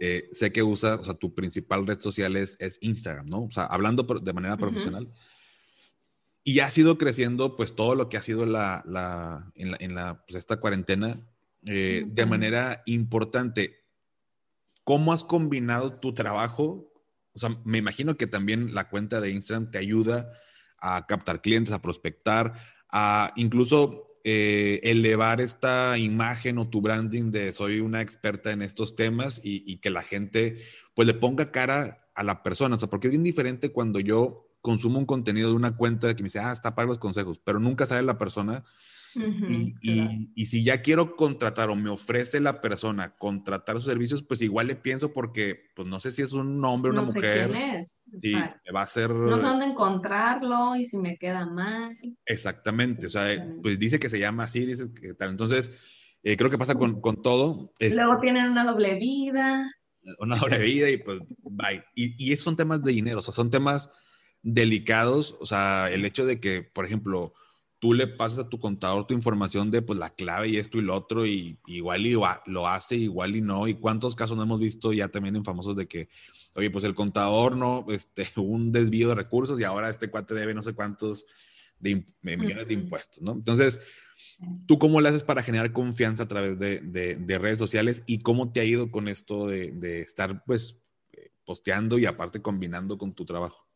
[0.00, 3.42] eh, sé que usas, o sea, tu principal red social es, Instagram, ¿no?
[3.42, 5.08] O sea, hablando de manera profesional.
[6.44, 9.94] Y ha sido creciendo pues todo lo que ha sido la, la, en, la, en
[9.94, 11.20] la pues, esta cuarentena
[11.66, 13.84] eh, de manera importante.
[14.84, 16.92] ¿Cómo has combinado tu trabajo?
[17.34, 20.32] O sea, me imagino que también la cuenta de Instagram te ayuda
[20.78, 22.54] a captar clientes, a prospectar,
[22.90, 28.96] a incluso eh, elevar esta imagen o tu branding de soy una experta en estos
[28.96, 30.62] temas y, que la gente
[30.94, 34.47] pues le ponga cara a la persona, o sea, porque es bien diferente cuando yo
[34.60, 37.60] consumo un contenido de una cuenta que me dice, ah, está para los consejos, pero
[37.60, 38.64] nunca sabe la persona
[39.14, 44.68] y, si ya quiero contratar o me ofrece la persona contratar sus servicios, pues igual
[44.68, 47.50] le pienso porque, pues no sé si es un hombre o una no sé mujer.
[47.50, 48.04] Quién es.
[48.22, 49.10] Y me va a hacer.
[49.10, 51.96] No sé dónde encontrarlo y si me queda mal.
[52.26, 53.06] Exactamente.
[53.06, 55.30] O sea, pues dice que se llama así, dice que tal.
[55.30, 55.72] Entonces,
[56.22, 57.72] eh, creo que pasa con, con todo.
[57.80, 59.70] Luego tienen una doble vida.
[60.20, 61.84] Una doble vida y pues, bye.
[61.94, 63.90] Y, y son temas de dinero, o sea, son temas
[64.42, 65.36] delicados.
[65.40, 67.32] O sea, el hecho de que, por ejemplo,
[67.78, 70.82] tú le pasas a tu contador tu información de pues la clave y esto y
[70.82, 73.68] lo otro y igual y lo hace, igual y no.
[73.68, 76.08] Y cuántos casos no hemos visto ya también en famosos de que,
[76.54, 80.54] oye, pues el contador no, este, un desvío de recursos y ahora este cuate debe
[80.54, 81.26] no sé cuántos
[81.78, 83.32] de, millones de impuestos, ¿no?
[83.32, 83.78] Entonces,
[84.66, 88.50] ¿tú cómo le haces para generar confianza a través de, de, redes sociales y cómo
[88.50, 90.80] te ha ido con esto de, estar pues
[91.12, 93.67] eh, posteando y aparte combinando con tu trabajo?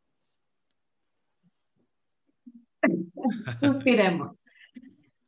[3.61, 4.37] Suspiremos.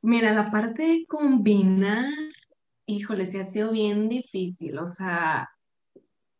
[0.02, 2.12] Mira, la parte de combinar,
[2.86, 4.78] híjole, sí ha sido bien difícil.
[4.78, 5.48] O sea,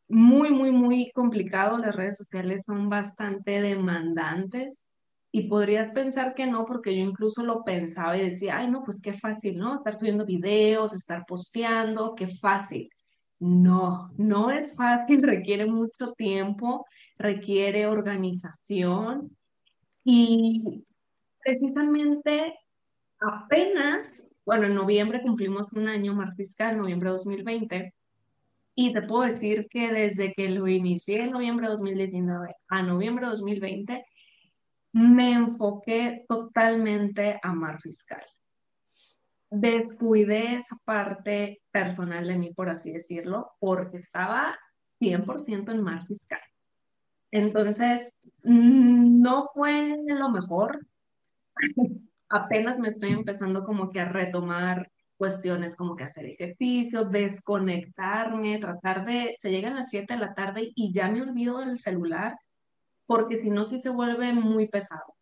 [0.08, 1.78] muy, muy, muy complicado.
[1.78, 4.86] Las redes sociales son bastante demandantes.
[5.32, 8.98] Y podrías pensar que no, porque yo incluso lo pensaba y decía, ay, no, pues
[9.02, 9.76] qué fácil, ¿no?
[9.76, 12.88] Estar subiendo videos, estar posteando, qué fácil.
[13.40, 16.86] No, no es fácil, requiere mucho tiempo,
[17.18, 19.36] requiere organización.
[20.04, 20.84] Y
[21.44, 22.58] precisamente
[23.20, 27.94] apenas, bueno, en noviembre cumplimos un año mar fiscal, noviembre de 2020,
[28.74, 33.26] y te puedo decir que desde que lo inicié en noviembre de 2019 a noviembre
[33.26, 34.06] de 2020,
[34.92, 38.22] me enfoqué totalmente a mar fiscal.
[39.50, 44.58] Descuidé esa parte personal de mí, por así decirlo, porque estaba
[45.00, 46.40] 100% en mar fiscal.
[47.30, 50.86] Entonces, mm, no fue lo mejor,
[52.28, 59.04] apenas me estoy empezando como que a retomar cuestiones como que hacer ejercicio, desconectarme, tratar
[59.04, 62.36] de, se llegan las 7 de la tarde y ya me olvido del celular,
[63.06, 65.14] porque si no, sí se vuelve muy pesado.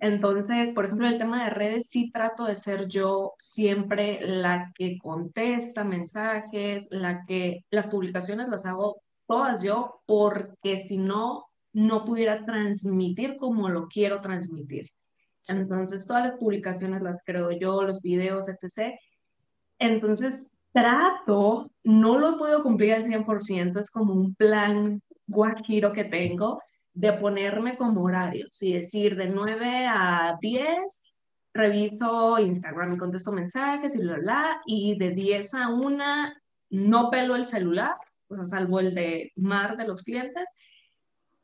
[0.00, 4.98] Entonces, por ejemplo, el tema de redes, sí trato de ser yo siempre la que
[4.98, 12.44] contesta mensajes, la que las publicaciones las hago todas yo, porque si no, no pudiera
[12.46, 14.88] transmitir como lo quiero transmitir.
[15.48, 18.98] Entonces, todas las publicaciones las creo yo, los videos, etc.
[19.78, 26.60] Entonces, trato, no lo podido cumplir al 100%, es como un plan guajiro que tengo
[26.92, 31.10] de ponerme como horarios y decir de 9 a 10
[31.52, 36.04] reviso Instagram y contesto mensajes y bla, bla, y de 10 a 1
[36.70, 37.94] no pelo el celular,
[38.28, 40.44] o sea, salvo el de mar de los clientes,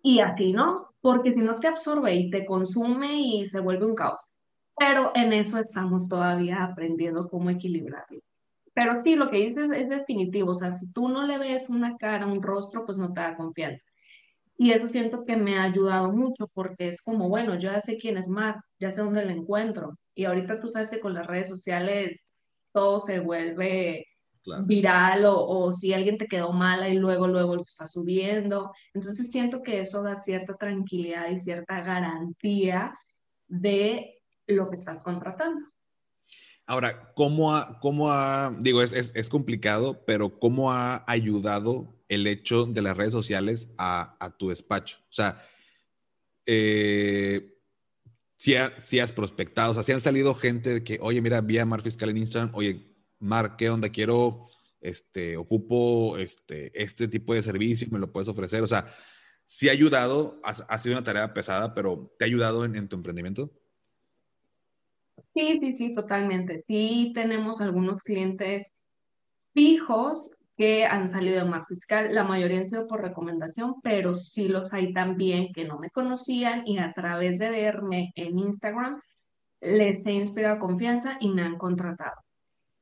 [0.07, 0.95] y así, ¿no?
[1.01, 4.23] Porque si no te absorbe y te consume y se vuelve un caos.
[4.79, 8.21] Pero en eso estamos todavía aprendiendo cómo equilibrarlo.
[8.73, 10.53] Pero sí, lo que dices es definitivo.
[10.53, 13.37] O sea, si tú no le ves una cara, un rostro, pues no te da
[13.37, 13.83] confianza.
[14.57, 17.99] Y eso siento que me ha ayudado mucho porque es como, bueno, yo ya sé
[17.99, 19.99] quién es Mar, ya sé dónde la encuentro.
[20.15, 22.21] Y ahorita tú sabes que con las redes sociales
[22.73, 24.07] todo se vuelve
[24.65, 28.73] viral o, si alguien te quedó mala y luego, luego lo está subiendo.
[28.95, 32.99] Entonces siento que eso da cierta tranquilidad y cierta garantía
[33.47, 35.67] de lo que estás contratando.
[36.67, 42.27] Ahora, ¿cómo ha, cómo ha digo, es, es, es, complicado, pero cómo ha ayudado el
[42.27, 44.99] hecho de las redes sociales a, a tu despacho?
[45.03, 45.41] O sea,
[46.45, 47.57] eh,
[48.37, 51.83] si, si, has prospectado, o sea, si han salido gente que, oye, mira, vía Mar
[51.83, 52.96] Fiscal en Instagram, oye,
[53.27, 53.91] Mar, ¿qué onda?
[53.91, 54.49] Quiero,
[54.81, 58.63] este, ocupo este, este tipo de servicio, me lo puedes ofrecer.
[58.63, 58.87] O sea,
[59.45, 63.51] sí ha ayudado, ha, sido una tarea pesada, pero ¿te ha ayudado en, tu emprendimiento?
[65.35, 66.65] Sí, sí, sí, totalmente.
[66.67, 68.79] Sí tenemos algunos clientes
[69.55, 74.49] fijos que han salido de Mar Fiscal, la mayoría han sido por recomendación, pero sí
[74.49, 79.01] los hay también que no me conocían y a través de verme en Instagram
[79.61, 82.26] les he inspirado confianza y me han contratado.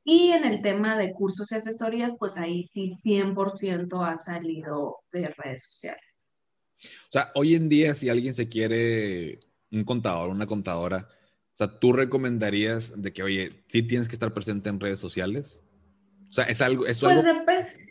[0.05, 5.29] Y en el tema de cursos y asesorías, pues ahí sí 100% ha salido de
[5.29, 6.05] redes sociales.
[6.85, 9.41] O sea, hoy en día si alguien se quiere
[9.73, 14.35] un contador, una contadora, o sea, ¿tú recomendarías de que, oye, sí tienes que estar
[14.35, 15.65] presente en redes sociales?
[16.29, 16.85] O sea, es algo...
[16.85, 17.23] Es pues algo...
[17.23, 17.85] Depende.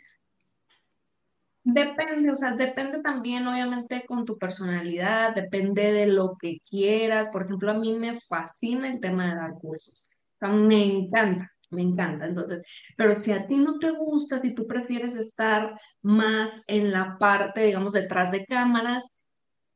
[1.66, 7.30] Depende, o sea, depende también obviamente con tu personalidad, depende de lo que quieras.
[7.32, 10.10] Por ejemplo, a mí me fascina el tema de dar cursos.
[10.36, 12.26] O sea, me encanta, me encanta.
[12.26, 12.64] Entonces,
[12.98, 17.62] pero si a ti no te gusta, si tú prefieres estar más en la parte,
[17.62, 19.16] digamos, detrás de cámaras,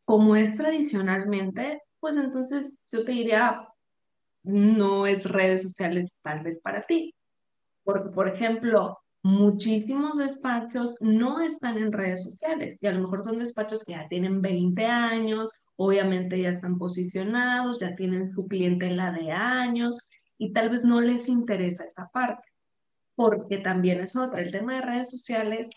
[0.06, 3.68] como es tradicionalmente, pues entonces yo te diría,
[4.44, 7.14] no es redes sociales tal vez para ti.
[7.84, 13.40] Porque, por ejemplo, muchísimos despachos no están en redes sociales y a lo mejor son
[13.40, 19.32] despachos que ya tienen 20 años, obviamente ya están posicionados, ya tienen su clientela de
[19.32, 20.00] años
[20.38, 22.48] y tal vez no les interesa esa parte,
[23.16, 24.42] porque también es otra.
[24.42, 25.70] El tema de redes sociales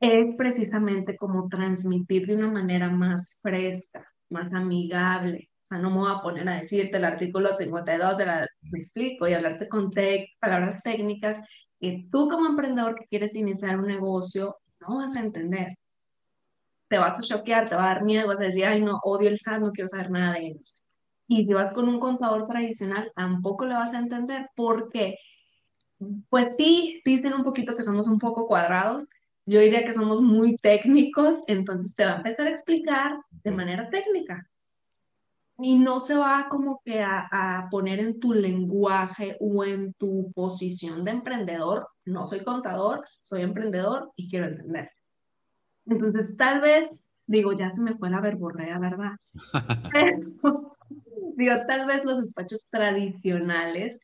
[0.00, 5.98] es precisamente como transmitir de una manera más fresca, más amigable, o sea, no me
[5.98, 9.90] voy a poner a decirte el artículo 52 de la, me explico, y hablarte con
[10.40, 11.44] palabras técnicas
[11.78, 15.76] que tú como emprendedor que quieres iniciar un negocio no vas a entender.
[16.88, 19.28] Te vas a choquear, te va a dar miedo, vas a decir, ay, no, odio
[19.28, 20.82] el SAT, no quiero saber nada de ellos.
[21.28, 25.18] Y si vas con un contador tradicional, tampoco lo vas a entender porque,
[26.30, 29.04] pues sí, dicen un poquito que somos un poco cuadrados,
[29.44, 33.88] yo diría que somos muy técnicos, entonces te va a empezar a explicar de manera
[33.90, 34.48] técnica
[35.58, 41.04] y no se va como que a, poner en tu lenguaje o en tu posición
[41.04, 41.88] de emprendedor.
[42.04, 44.90] No soy contador, soy emprendedor y quiero entender.
[45.86, 46.90] Entonces, tal vez,
[47.26, 49.16] digo, ya se me fue la verborrea, ¿verdad?
[51.38, 54.00] digo, tal vez los despachos tradicionales,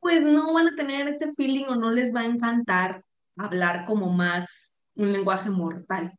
[0.00, 3.04] pues no van a tener ese feeling o no les va a encantar
[3.36, 6.12] hablar como más un lenguaje mortal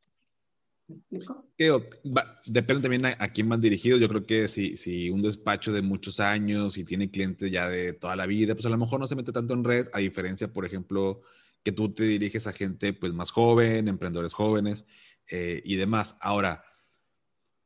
[2.45, 3.99] depende también a, quién van dirigidos.
[3.99, 7.93] Yo creo que si, si un despacho de muchos años y tiene clientes ya de
[7.93, 10.51] toda la vida, pues a lo mejor no se mete tanto en redes, a diferencia,
[10.51, 11.21] por ejemplo,
[11.63, 14.85] que tú te diriges a gente pues más joven, emprendedores jóvenes
[15.29, 16.17] eh, y demás.
[16.21, 16.63] Ahora,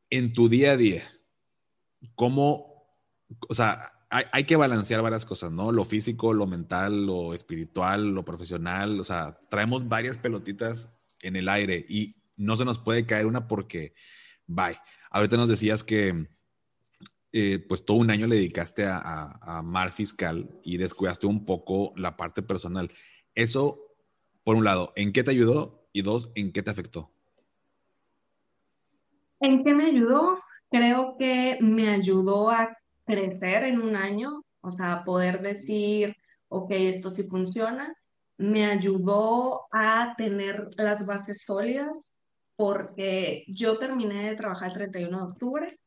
[0.09, 1.03] en tu día a día,
[2.15, 2.87] ¿cómo,
[3.49, 3.79] o sea,
[4.09, 5.71] hay, hay, que balancear varias cosas, ¿no?
[5.71, 10.89] Lo físico, lo mental, lo espiritual, lo profesional, o sea, traemos varias pelotitas
[11.21, 13.93] en el aire y no se nos puede caer una porque,
[14.45, 14.77] bye.
[15.09, 16.27] Ahorita nos decías que
[17.35, 22.15] eh, pues todo un año le dedicaste a, Mar Fiscal y descuidaste un poco la
[22.15, 22.91] parte personal.
[23.33, 23.79] Eso,
[24.43, 25.89] por un lado, ¿en qué te ayudó?
[25.93, 27.11] Y dos, ¿en qué te afectó?
[29.39, 30.39] ¿En qué me ayudó?
[30.73, 36.15] Creo que me ayudó a crecer en un año, o sea, poder decir,
[36.47, 37.93] ok, esto sí funciona.
[38.39, 41.95] Me ayudó a tener las bases sólidas
[42.55, 45.79] porque yo terminé de trabajar el 31 de octubre.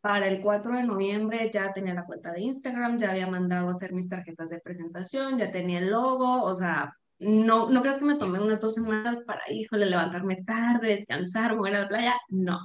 [0.00, 3.92] Para el 4 de noviembre ya tenía la cuenta de Instagram, ya había mandado hacer
[3.92, 8.16] mis tarjetas de presentación, ya tenía el logo, o sea, no, no creas que me
[8.16, 12.60] tomé unas dos semanas para, híjole, levantarme tarde, descansar, mover a la playa, no.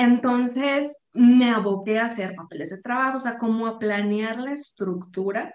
[0.00, 5.54] Entonces me aboqué a hacer papeles de trabajo, o sea, como a planear la estructura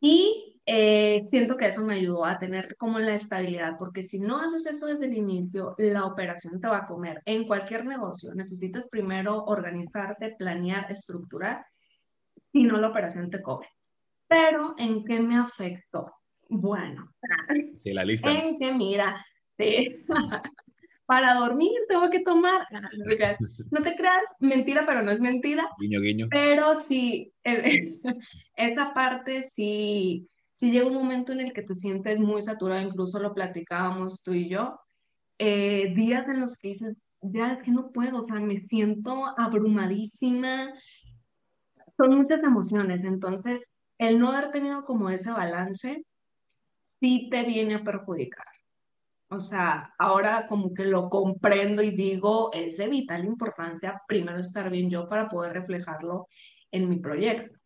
[0.00, 4.38] y eh, siento que eso me ayudó a tener como la estabilidad, porque si no
[4.38, 7.22] haces eso desde el inicio, la operación te va a comer.
[7.26, 11.64] En cualquier negocio necesitas primero organizarte, planear, estructurar,
[12.50, 13.68] si no la operación te come.
[14.26, 16.12] Pero, ¿en qué me afectó?
[16.48, 17.08] Bueno,
[17.76, 18.32] sí, la lista.
[18.32, 19.24] En que, mira,
[19.56, 20.04] sí.
[21.08, 22.66] para dormir tengo que tomar.
[23.70, 25.66] No te creas, mentira, pero no es mentira.
[25.80, 26.26] Guiño, guiño.
[26.30, 27.32] Pero sí,
[28.54, 30.28] esa parte sí
[30.58, 34.32] si llega un momento en el que te sientes muy saturado, incluso lo platicábamos tú
[34.32, 34.80] y yo,
[35.38, 39.24] eh, días en los que dices, ya es que no puedo, o sea, me siento
[39.38, 40.74] abrumadísima,
[41.96, 46.04] son muchas emociones, entonces el no haber tenido como ese balance,
[46.98, 48.47] sí te viene a perjudicar.
[49.30, 54.70] O sea, ahora como que lo comprendo y digo, es de vital importancia primero estar
[54.70, 56.28] bien yo para poder reflejarlo
[56.70, 57.58] en mi proyecto.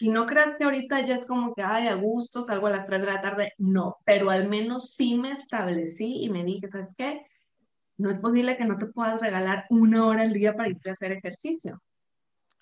[0.00, 2.86] Y no creas que ahorita ya es como que, ay, a gusto, salgo a las
[2.86, 3.52] 3 de la tarde.
[3.56, 7.24] No, pero al menos sí me establecí y me dije, ¿sabes qué?
[7.96, 10.92] No es posible que no te puedas regalar una hora al día para ir a
[10.92, 11.80] hacer ejercicio.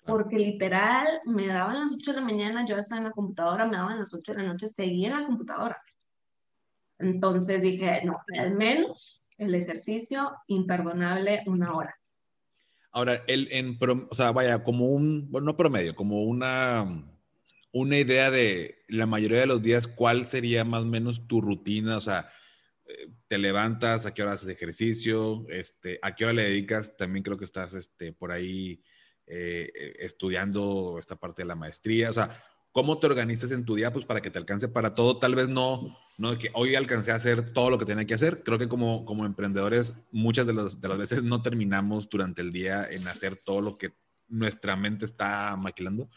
[0.05, 3.75] Porque literal, me daban las 8 de la mañana, yo estaba en la computadora, me
[3.75, 5.81] daban las 8 de la noche, seguía en la computadora.
[6.99, 11.95] Entonces dije, no, al menos el ejercicio imperdonable una hora.
[12.91, 13.77] Ahora, el, en,
[14.09, 16.85] o sea, vaya, como un, bueno, no promedio, como una
[17.75, 21.97] una idea de la mayoría de los días, cuál sería más o menos tu rutina,
[21.97, 22.31] o sea,
[22.85, 27.21] eh, te levantas, a qué hora haces ejercicio, este, a qué hora le dedicas, también
[27.21, 28.81] creo que estás este, por ahí
[29.27, 32.29] eh, estudiando esta parte de la maestría, o sea,
[32.71, 35.19] ¿cómo te organizas en tu día pues para que te alcance para todo?
[35.19, 38.43] Tal vez no, no que hoy alcancé a hacer todo lo que tenía que hacer,
[38.43, 42.89] creo que como, como emprendedores muchas de, de las veces no terminamos durante el día
[42.89, 43.93] en hacer todo lo que
[44.27, 46.09] nuestra mente está maquilando,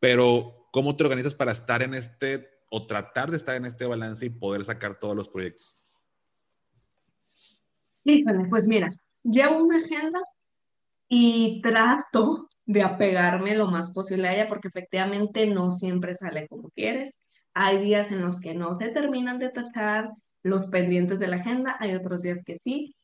[0.00, 4.26] pero ¿cómo te organizas para estar en este o tratar de estar en este balance
[4.26, 5.76] y poder sacar todos los proyectos?
[8.04, 8.90] Híjole, pues mira,
[9.22, 10.20] llevo una agenda
[11.08, 16.70] y trato de apegarme lo más posible a ella porque efectivamente no siempre sale como
[16.70, 17.25] quieres.
[17.58, 20.10] Hay días en los que no se terminan de tachar
[20.42, 22.94] los pendientes de la agenda, hay otros días que sí,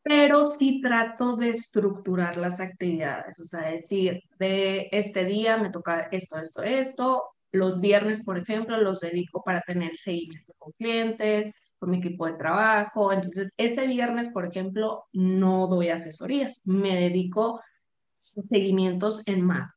[0.00, 6.02] pero sí trato de estructurar las actividades, o sea, decir, de este día me toca
[6.12, 11.90] esto, esto, esto, los viernes, por ejemplo, los dedico para tener seguimiento con clientes, con
[11.90, 13.12] mi equipo de trabajo.
[13.12, 19.75] Entonces, ese viernes, por ejemplo, no doy asesorías, me dedico a seguimientos en más.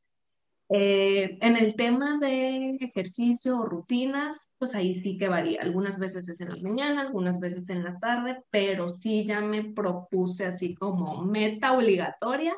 [0.72, 5.60] Eh, en el tema de ejercicio o rutinas, pues ahí sí que varía.
[5.62, 9.72] Algunas veces es en la mañana, algunas veces en la tarde, pero sí ya me
[9.72, 12.54] propuse así como meta obligatoria,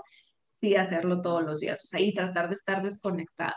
[0.61, 3.57] sí hacerlo todos los días, o sea, y tratar de estar desconectada.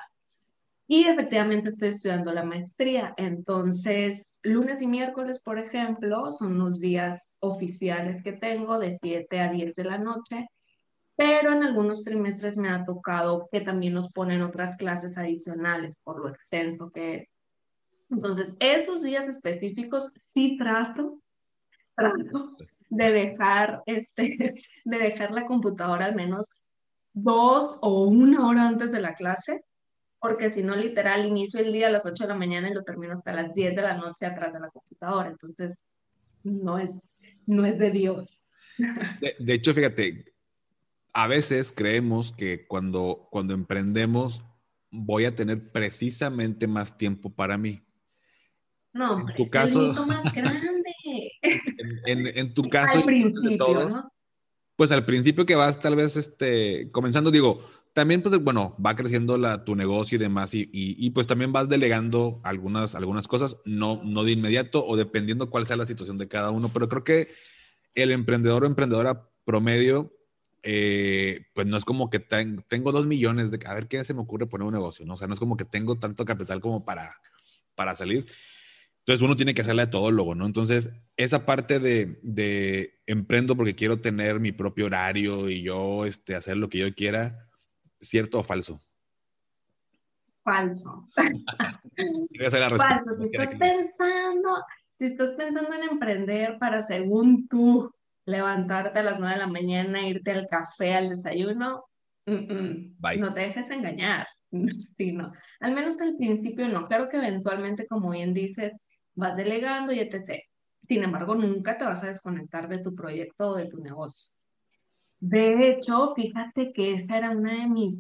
[0.87, 3.13] Y efectivamente estoy estudiando la maestría.
[3.17, 9.51] Entonces, lunes y miércoles, por ejemplo, son los días oficiales que tengo de 7 a
[9.51, 10.47] 10 de la noche,
[11.16, 16.20] pero en algunos trimestres me ha tocado que también nos ponen otras clases adicionales por
[16.20, 17.30] lo extenso que es.
[18.09, 21.20] Entonces, esos días específicos sí trato,
[21.95, 22.55] trato
[22.89, 24.55] de dejar, este,
[24.86, 26.45] de dejar la computadora al menos
[27.13, 29.63] dos o una hora antes de la clase
[30.26, 32.84] porque si no, literal, inicio el día a las 8 de la mañana y lo
[32.84, 35.30] termino hasta las 10 de la noche atrás de la computadora.
[35.30, 35.93] Entonces,
[36.43, 36.89] no es,
[37.45, 38.39] no es de Dios.
[39.39, 40.34] De, hecho, fíjate,
[41.16, 44.43] a veces creemos que cuando, cuando emprendemos
[44.91, 47.82] voy a tener precisamente más tiempo para mí.
[48.91, 50.72] No, en tu caso, más grande.
[52.07, 54.11] En, tu caso, al principio, ¿no?
[54.76, 59.38] Pues al principio que vas tal vez este, comenzando, digo, también, pues, bueno, va creciendo
[59.38, 64.01] la, tu negocio y demás, y, y, pues también vas delegando algunas, algunas cosas, no,
[64.03, 67.30] no de inmediato o dependiendo cuál sea la situación de cada uno, pero creo que
[67.93, 70.11] el emprendedor o emprendedora promedio,
[70.66, 74.22] eh, pues no es como que tengo dos millones de, a ver qué se me
[74.22, 75.13] ocurre poner un negocio, ¿no?
[75.13, 77.16] O sea, no es como que tengo tanto capital como para,
[77.76, 78.26] para salir.
[78.99, 80.45] Entonces uno tiene que hacerle de todo luego, ¿no?
[80.45, 86.36] Entonces, esa parte de, de emprendo porque quiero tener mi propio horario y yo este,
[86.36, 87.45] hacer lo que yo quiera,
[88.05, 88.80] ¿Cierto o falso?
[90.43, 91.03] Falso.
[91.16, 93.11] falso.
[93.18, 94.63] Si estás, pensando,
[94.99, 97.91] si estás pensando en emprender para, según tú,
[98.26, 101.86] levantarte a las 9 de la mañana, irte al café, al desayuno,
[102.26, 104.28] no te dejes engañar.
[104.97, 105.34] Sí, no.
[105.59, 106.88] Al menos al principio no.
[106.88, 108.82] Claro que eventualmente, como bien dices,
[109.13, 110.43] vas delegando y etc.
[110.88, 114.32] Sin embargo, nunca te vas a desconectar de tu proyecto o de tu negocio.
[115.19, 117.95] De hecho, fíjate que esa era una de mis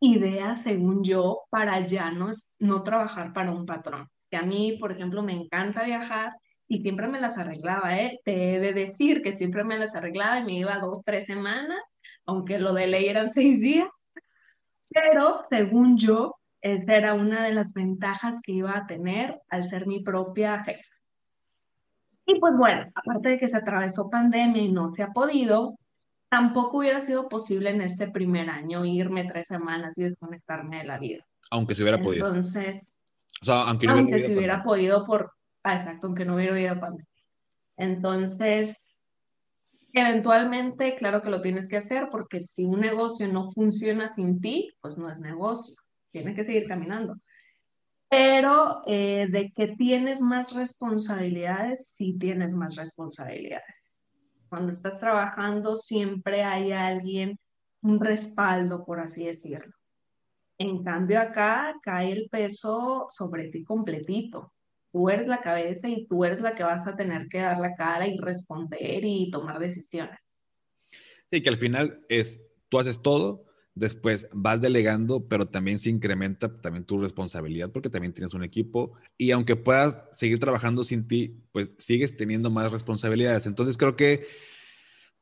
[0.00, 4.08] ideas, según yo, para ya no, no trabajar para un patrón.
[4.30, 6.32] Que a mí, por ejemplo, me encanta viajar
[6.68, 8.20] y siempre me las arreglaba, ¿eh?
[8.24, 11.80] Te he de decir que siempre me las arreglaba y me iba dos, tres semanas,
[12.26, 13.88] aunque lo de ley eran seis días.
[14.90, 19.86] Pero, según yo, esa era una de las ventajas que iba a tener al ser
[19.86, 20.94] mi propia jefa.
[22.26, 25.78] Y pues bueno, aparte de que se atravesó pandemia y no se ha podido,
[26.28, 30.98] tampoco hubiera sido posible en este primer año irme tres semanas y desconectarme de la
[30.98, 31.24] vida.
[31.50, 32.26] Aunque se hubiera podido.
[32.26, 32.92] Entonces,
[33.40, 35.32] o sea, aunque, no aunque se hubiera podido por,
[35.70, 37.06] ah, exacto, aunque no hubiera habido pandemia.
[37.76, 38.76] Entonces,
[39.92, 44.70] eventualmente, claro que lo tienes que hacer porque si un negocio no funciona sin ti,
[44.80, 45.74] pues no es negocio,
[46.10, 47.16] tiene que seguir caminando.
[48.10, 53.88] Pero eh, de que tienes más responsabilidades, sí tienes más responsabilidades
[54.48, 57.38] cuando estás trabajando siempre hay alguien,
[57.82, 59.74] un respaldo, por así decirlo.
[60.58, 64.52] En cambio acá cae el peso sobre ti completito.
[64.92, 67.74] Tú eres la cabeza y tú eres la que vas a tener que dar la
[67.74, 70.18] cara y responder y tomar decisiones.
[71.30, 73.44] Sí, que al final es, tú haces todo,
[73.78, 78.92] después vas delegando, pero también se incrementa también tu responsabilidad porque también tienes un equipo
[79.16, 83.46] y aunque puedas seguir trabajando sin ti, pues sigues teniendo más responsabilidades.
[83.46, 84.26] Entonces creo que,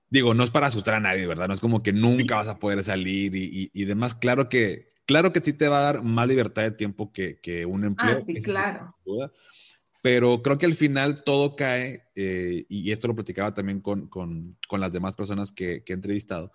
[0.08, 1.48] digo, no es para asustar a nadie, ¿verdad?
[1.48, 4.14] No es como que nunca vas a poder salir y, y, demás.
[4.14, 7.64] Claro que, claro que sí te va a dar más libertad de tiempo que, que
[7.64, 8.18] un empleo.
[8.18, 8.94] Ah, sí, claro.
[10.02, 14.58] pero creo que al final todo cae, eh, y esto lo platicaba también con, con,
[14.68, 16.52] con las demás personas que, que he entrevistado,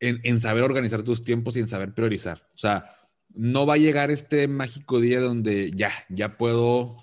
[0.00, 2.48] en, en, saber organizar tus tiempos y en saber priorizar.
[2.54, 2.96] O sea,
[3.30, 6.96] no va a llegar este mágico día donde ya, ya puedo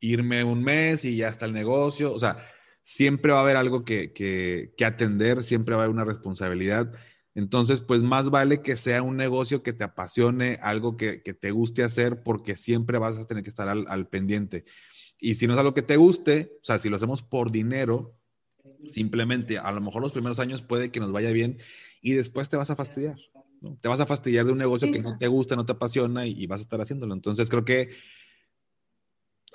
[0.00, 2.12] irme un mes y ya está el negocio.
[2.12, 2.38] O sea,
[2.82, 6.92] siempre va a haber algo que, que, que atender, siempre va a haber una responsabilidad.
[7.36, 11.50] Entonces, pues más vale que sea un negocio que te apasione, algo que, que te
[11.50, 14.64] guste hacer, porque siempre vas a tener que estar al, al pendiente.
[15.20, 18.18] Y si no es algo que te guste, o sea, si lo hacemos por dinero,
[18.88, 21.58] simplemente a lo mejor los primeros años puede que nos vaya bien
[22.00, 23.18] y después te vas a fastidiar.
[23.60, 23.76] ¿no?
[23.82, 26.42] Te vas a fastidiar de un negocio que no te gusta, no te apasiona y,
[26.42, 27.12] y vas a estar haciéndolo.
[27.12, 27.90] Entonces creo que,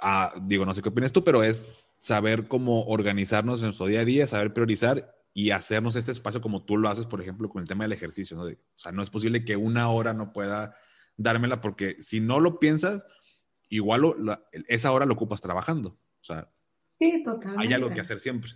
[0.04, 1.66] ah, digo, no sé qué opinas tú, pero es
[1.98, 6.66] saber cómo organizarnos en nuestro día a día, saber priorizar y hacernos este espacio como
[6.66, 8.36] tú lo haces, por ejemplo, con el tema del ejercicio.
[8.36, 8.46] ¿no?
[8.46, 10.74] De, o sea, no es posible que una hora no pueda
[11.18, 13.06] dármela porque si no lo piensas,
[13.70, 15.90] igual lo, la, esa hora lo ocupas trabajando.
[15.90, 16.50] O sea,
[16.90, 17.68] sí, totalmente.
[17.68, 18.52] hay algo que hacer siempre.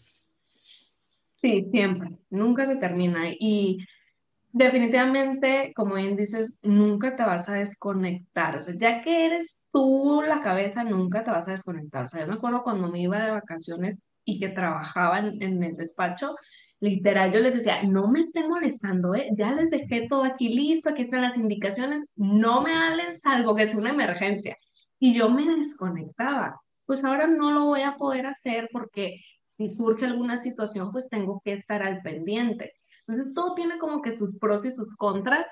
[1.41, 2.09] Sí, siempre.
[2.29, 3.29] Nunca se termina.
[3.39, 3.85] Y
[4.51, 8.57] definitivamente, como bien dices, nunca te vas a desconectar.
[8.57, 12.05] O sea, ya que eres tú la cabeza, nunca te vas a desconectar.
[12.05, 15.63] O sea, yo me acuerdo cuando me iba de vacaciones y que trabajaba en, en
[15.63, 16.35] el despacho,
[16.79, 19.29] literal, yo les decía, no me estén molestando, ¿eh?
[19.37, 23.67] ya les dejé todo aquí listo, aquí están las indicaciones, no me hablen salvo que
[23.67, 24.57] sea una emergencia
[24.99, 26.59] y yo me desconectaba.
[26.85, 31.41] Pues ahora no lo voy a poder hacer porque si surge alguna situación, pues tengo
[31.43, 32.73] que estar al pendiente.
[33.07, 35.45] Entonces todo tiene como que sus pros y sus contras,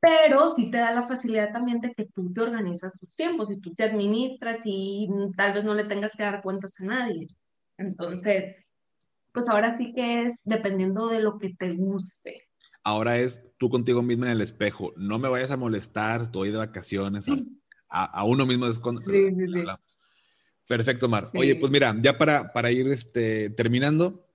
[0.00, 3.60] pero sí te da la facilidad también de que tú te organizas tus tiempos y
[3.60, 7.28] tú te administras y tal vez no le tengas que dar cuentas a nadie.
[7.78, 8.56] Entonces,
[9.32, 12.48] pues ahora sí que es dependiendo de lo que te guste.
[12.84, 14.92] Ahora es tú contigo misma en el espejo.
[14.96, 17.24] No me vayas a molestar, estoy de vacaciones.
[17.24, 17.60] Sí
[17.92, 19.58] a, a uno mismo es cuando sí, sí, sí.
[19.58, 19.98] hablamos.
[20.66, 21.30] Perfecto, Mar.
[21.34, 24.26] Oye, pues mira, ya para, para ir este, terminando,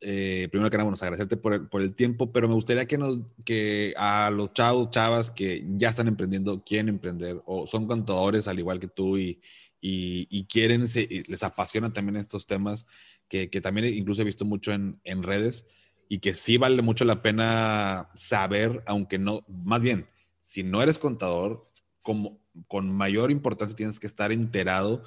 [0.00, 2.98] eh, primero que nada, bueno, agradecerte por el, por el, tiempo, pero me gustaría que,
[2.98, 8.48] nos, que a los chavos, chavas que ya están emprendiendo, quieren emprender o son contadores
[8.48, 9.40] al igual que tú y,
[9.80, 12.84] y, y quieren, se, y les apasionan también estos temas
[13.28, 15.66] que, que, también incluso he visto mucho en, en redes
[16.08, 20.06] y que sí vale mucho la pena saber, aunque no, más bien,
[20.40, 21.64] si no eres contador,
[22.02, 25.02] como con mayor importancia tienes que estar enterado.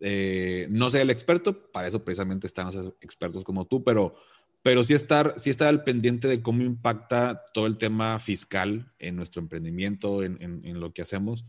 [0.00, 4.14] Eh, no sé el experto, para eso precisamente están los expertos como tú, pero,
[4.62, 9.16] pero sí, estar, sí estar al pendiente de cómo impacta todo el tema fiscal en
[9.16, 11.44] nuestro emprendimiento, en, en, en lo que hacemos.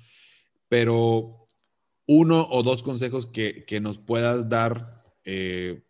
[0.69, 1.45] Pero
[2.07, 5.83] uno o dos consejos que, que nos puedas dar eh,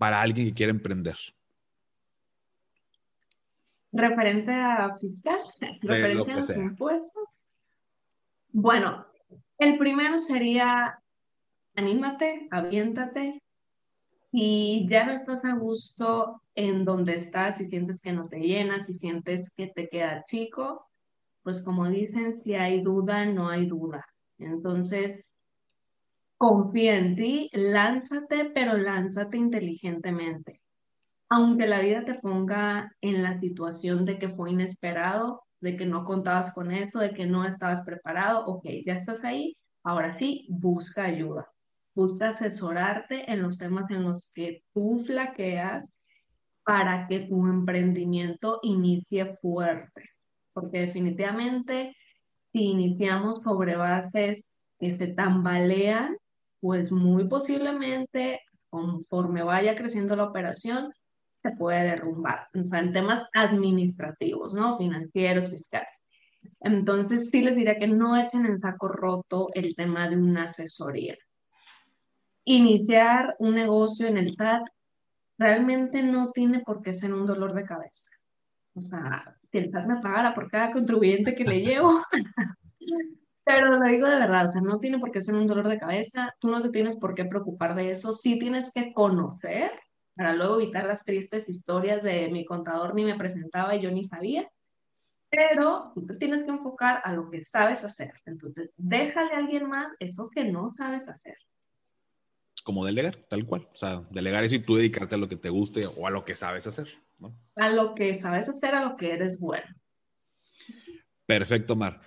[0.00, 1.16] para alguien que quiera emprender.
[3.92, 5.40] Referente a fiscal,
[5.82, 7.24] referente a los impuestos.
[8.50, 9.04] Bueno,
[9.58, 10.98] el primero sería
[11.74, 13.42] anímate, aviéntate.
[14.32, 18.86] Y ya no estás a gusto en donde estás, si sientes que no te llena,
[18.86, 20.86] si sientes que te queda chico,
[21.42, 24.06] pues como dicen, si hay duda, no hay duda.
[24.38, 25.28] Entonces,
[26.40, 30.62] confía en ti, lánzate, pero lánzate inteligentemente.
[31.28, 36.02] Aunque la vida te ponga en la situación de que fue inesperado, de que no
[36.06, 41.04] contabas con eso, de que no estabas preparado, ok, ya estás ahí, ahora sí, busca
[41.04, 41.46] ayuda,
[41.94, 46.00] busca asesorarte en los temas en los que tú flaqueas
[46.64, 50.08] para que tu emprendimiento inicie fuerte,
[50.54, 51.94] porque definitivamente
[52.50, 56.16] si iniciamos sobre bases que se tambalean,
[56.60, 60.92] pues muy posiblemente conforme vaya creciendo la operación,
[61.42, 64.78] se puede derrumbar, o sea, en temas administrativos, ¿no?
[64.78, 65.88] Financieros, fiscales.
[66.60, 71.16] Entonces, sí les diría que no echen en saco roto el tema de una asesoría.
[72.44, 74.68] Iniciar un negocio en el SAT
[75.38, 78.10] realmente no tiene por qué ser un dolor de cabeza.
[78.74, 82.00] O sea, si el SAT me pagara por cada contribuyente que le llevo,
[83.44, 85.78] pero lo digo de verdad, o sea, no tiene por qué ser un dolor de
[85.78, 89.72] cabeza, tú no te tienes por qué preocupar de eso, sí tienes que conocer
[90.14, 94.04] para luego evitar las tristes historias de mi contador ni me presentaba y yo ni
[94.04, 94.50] sabía.
[95.30, 98.12] Pero tú te tienes que enfocar a lo que sabes hacer.
[98.26, 101.36] Entonces, déjale a alguien más eso que no sabes hacer.
[102.64, 103.68] Como delegar, tal cual.
[103.72, 106.24] O sea, delegar es y tú dedicarte a lo que te guste o a lo
[106.24, 106.88] que sabes hacer.
[107.18, 107.34] ¿no?
[107.56, 109.74] A lo que sabes hacer, a lo que eres bueno.
[111.24, 112.00] Perfecto, Mar.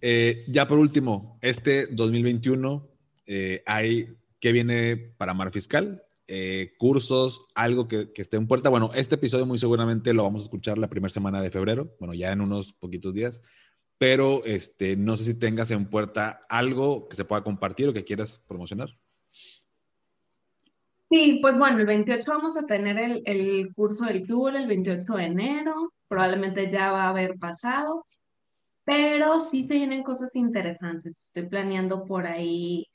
[0.00, 2.88] Eh, ya por último, este 2021
[3.26, 6.02] eh, hay, ¿qué viene para Mar Fiscal?
[6.28, 8.68] eh, cursos, algo que, que, esté en puerta.
[8.68, 12.14] Bueno, este episodio muy seguramente lo vamos a escuchar la primera semana de febrero, bueno,
[12.14, 13.40] ya en unos poquitos días,
[13.98, 18.04] pero este, no sé si tengas en puerta algo que se pueda compartir o que
[18.04, 18.90] quieras promocionar.
[21.08, 25.12] Sí, pues bueno, el 28 vamos a tener el, el curso del Google el 28
[25.14, 28.04] de enero, probablemente ya va a haber pasado,
[28.86, 31.26] pero sí se vienen cosas interesantes.
[31.26, 32.86] Estoy planeando por ahí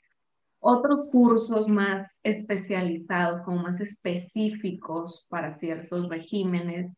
[0.61, 6.91] otros cursos más especializados, como más específicos para ciertos regímenes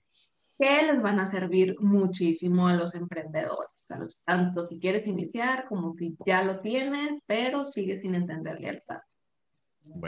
[0.59, 5.65] que les van a servir muchísimo a los emprendedores, a los, tanto si quieres iniciar
[5.67, 8.99] como si ya lo tienes, pero sigues sin entender lealtad.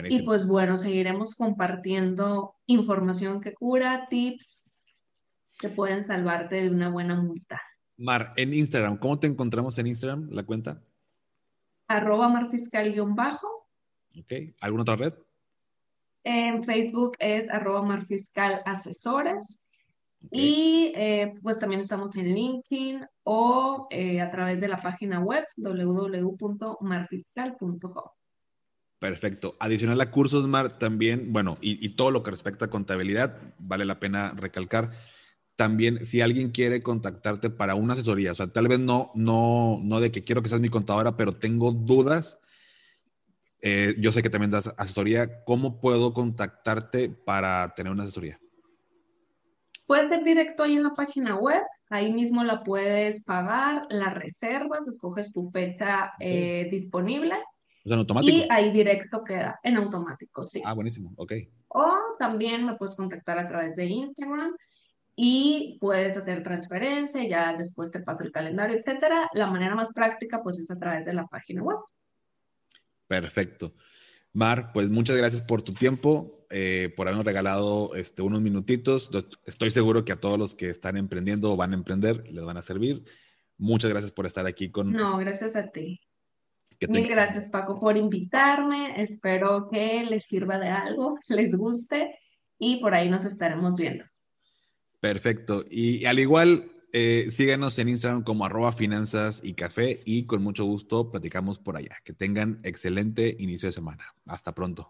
[0.09, 4.63] Y pues bueno, seguiremos compartiendo información que cura, tips
[5.57, 7.59] que pueden salvarte de una buena multa.
[7.97, 10.81] Mar, en Instagram, ¿cómo te encontramos en Instagram, la cuenta?
[11.87, 13.67] Arroba marfiscal-bajo.
[14.19, 15.13] Ok, ¿alguna otra red?
[16.23, 19.59] En Facebook es arroba marfiscal asesores.
[20.31, 25.45] Y eh, pues también estamos en LinkedIn o eh, a través de la página web
[25.55, 28.09] www.marfiscal.com.
[28.97, 29.55] Perfecto.
[29.59, 33.99] Adicional a cursos, Mar, también, bueno, y, todo lo que respecta a contabilidad, vale la
[33.99, 34.89] pena recalcar.
[35.55, 39.99] También, si alguien quiere contactarte para una asesoría, o sea, tal vez no, no, no
[40.01, 42.39] de que quiero que seas mi contadora, pero tengo dudas.
[43.61, 45.43] Eh, yo sé que también das asesoría.
[45.45, 48.39] ¿Cómo puedo contactarte para tener una asesoría?
[49.87, 51.61] Puede ser directo ahí en la página web.
[51.89, 57.35] Ahí mismo la puedes pagar, la reservas, escoges tu fecha eh, disponible
[57.93, 58.35] en automático.
[58.35, 60.61] Y ahí directo queda en automático, sí.
[60.65, 61.33] Ah, buenísimo, ok.
[61.67, 64.55] O también me puedes contactar a través de Instagram
[65.15, 69.29] y puedes hacer transferencia, ya después te paso el calendario, etcétera.
[69.33, 71.77] La manera más práctica, pues, es a través de la página web.
[73.07, 73.73] Perfecto.
[74.33, 79.09] Mar, pues muchas gracias por tu tiempo, eh, por habernos regalado este, unos minutitos.
[79.45, 82.57] Estoy seguro que a todos los que están emprendiendo o van a emprender les van
[82.57, 83.03] a servir.
[83.57, 84.91] Muchas gracias por estar aquí con.
[84.91, 86.01] No, gracias a ti.
[86.89, 89.01] Mil gracias, Paco, por invitarme.
[89.01, 92.19] Espero que les sirva de algo, les guste
[92.59, 94.03] y por ahí nos estaremos viendo.
[95.05, 95.63] Perfecto.
[95.69, 100.65] Y al igual, eh, síganos en Instagram como arroba finanzas y café y con mucho
[100.65, 101.97] gusto platicamos por allá.
[102.03, 104.15] Que tengan excelente inicio de semana.
[104.25, 104.89] Hasta pronto.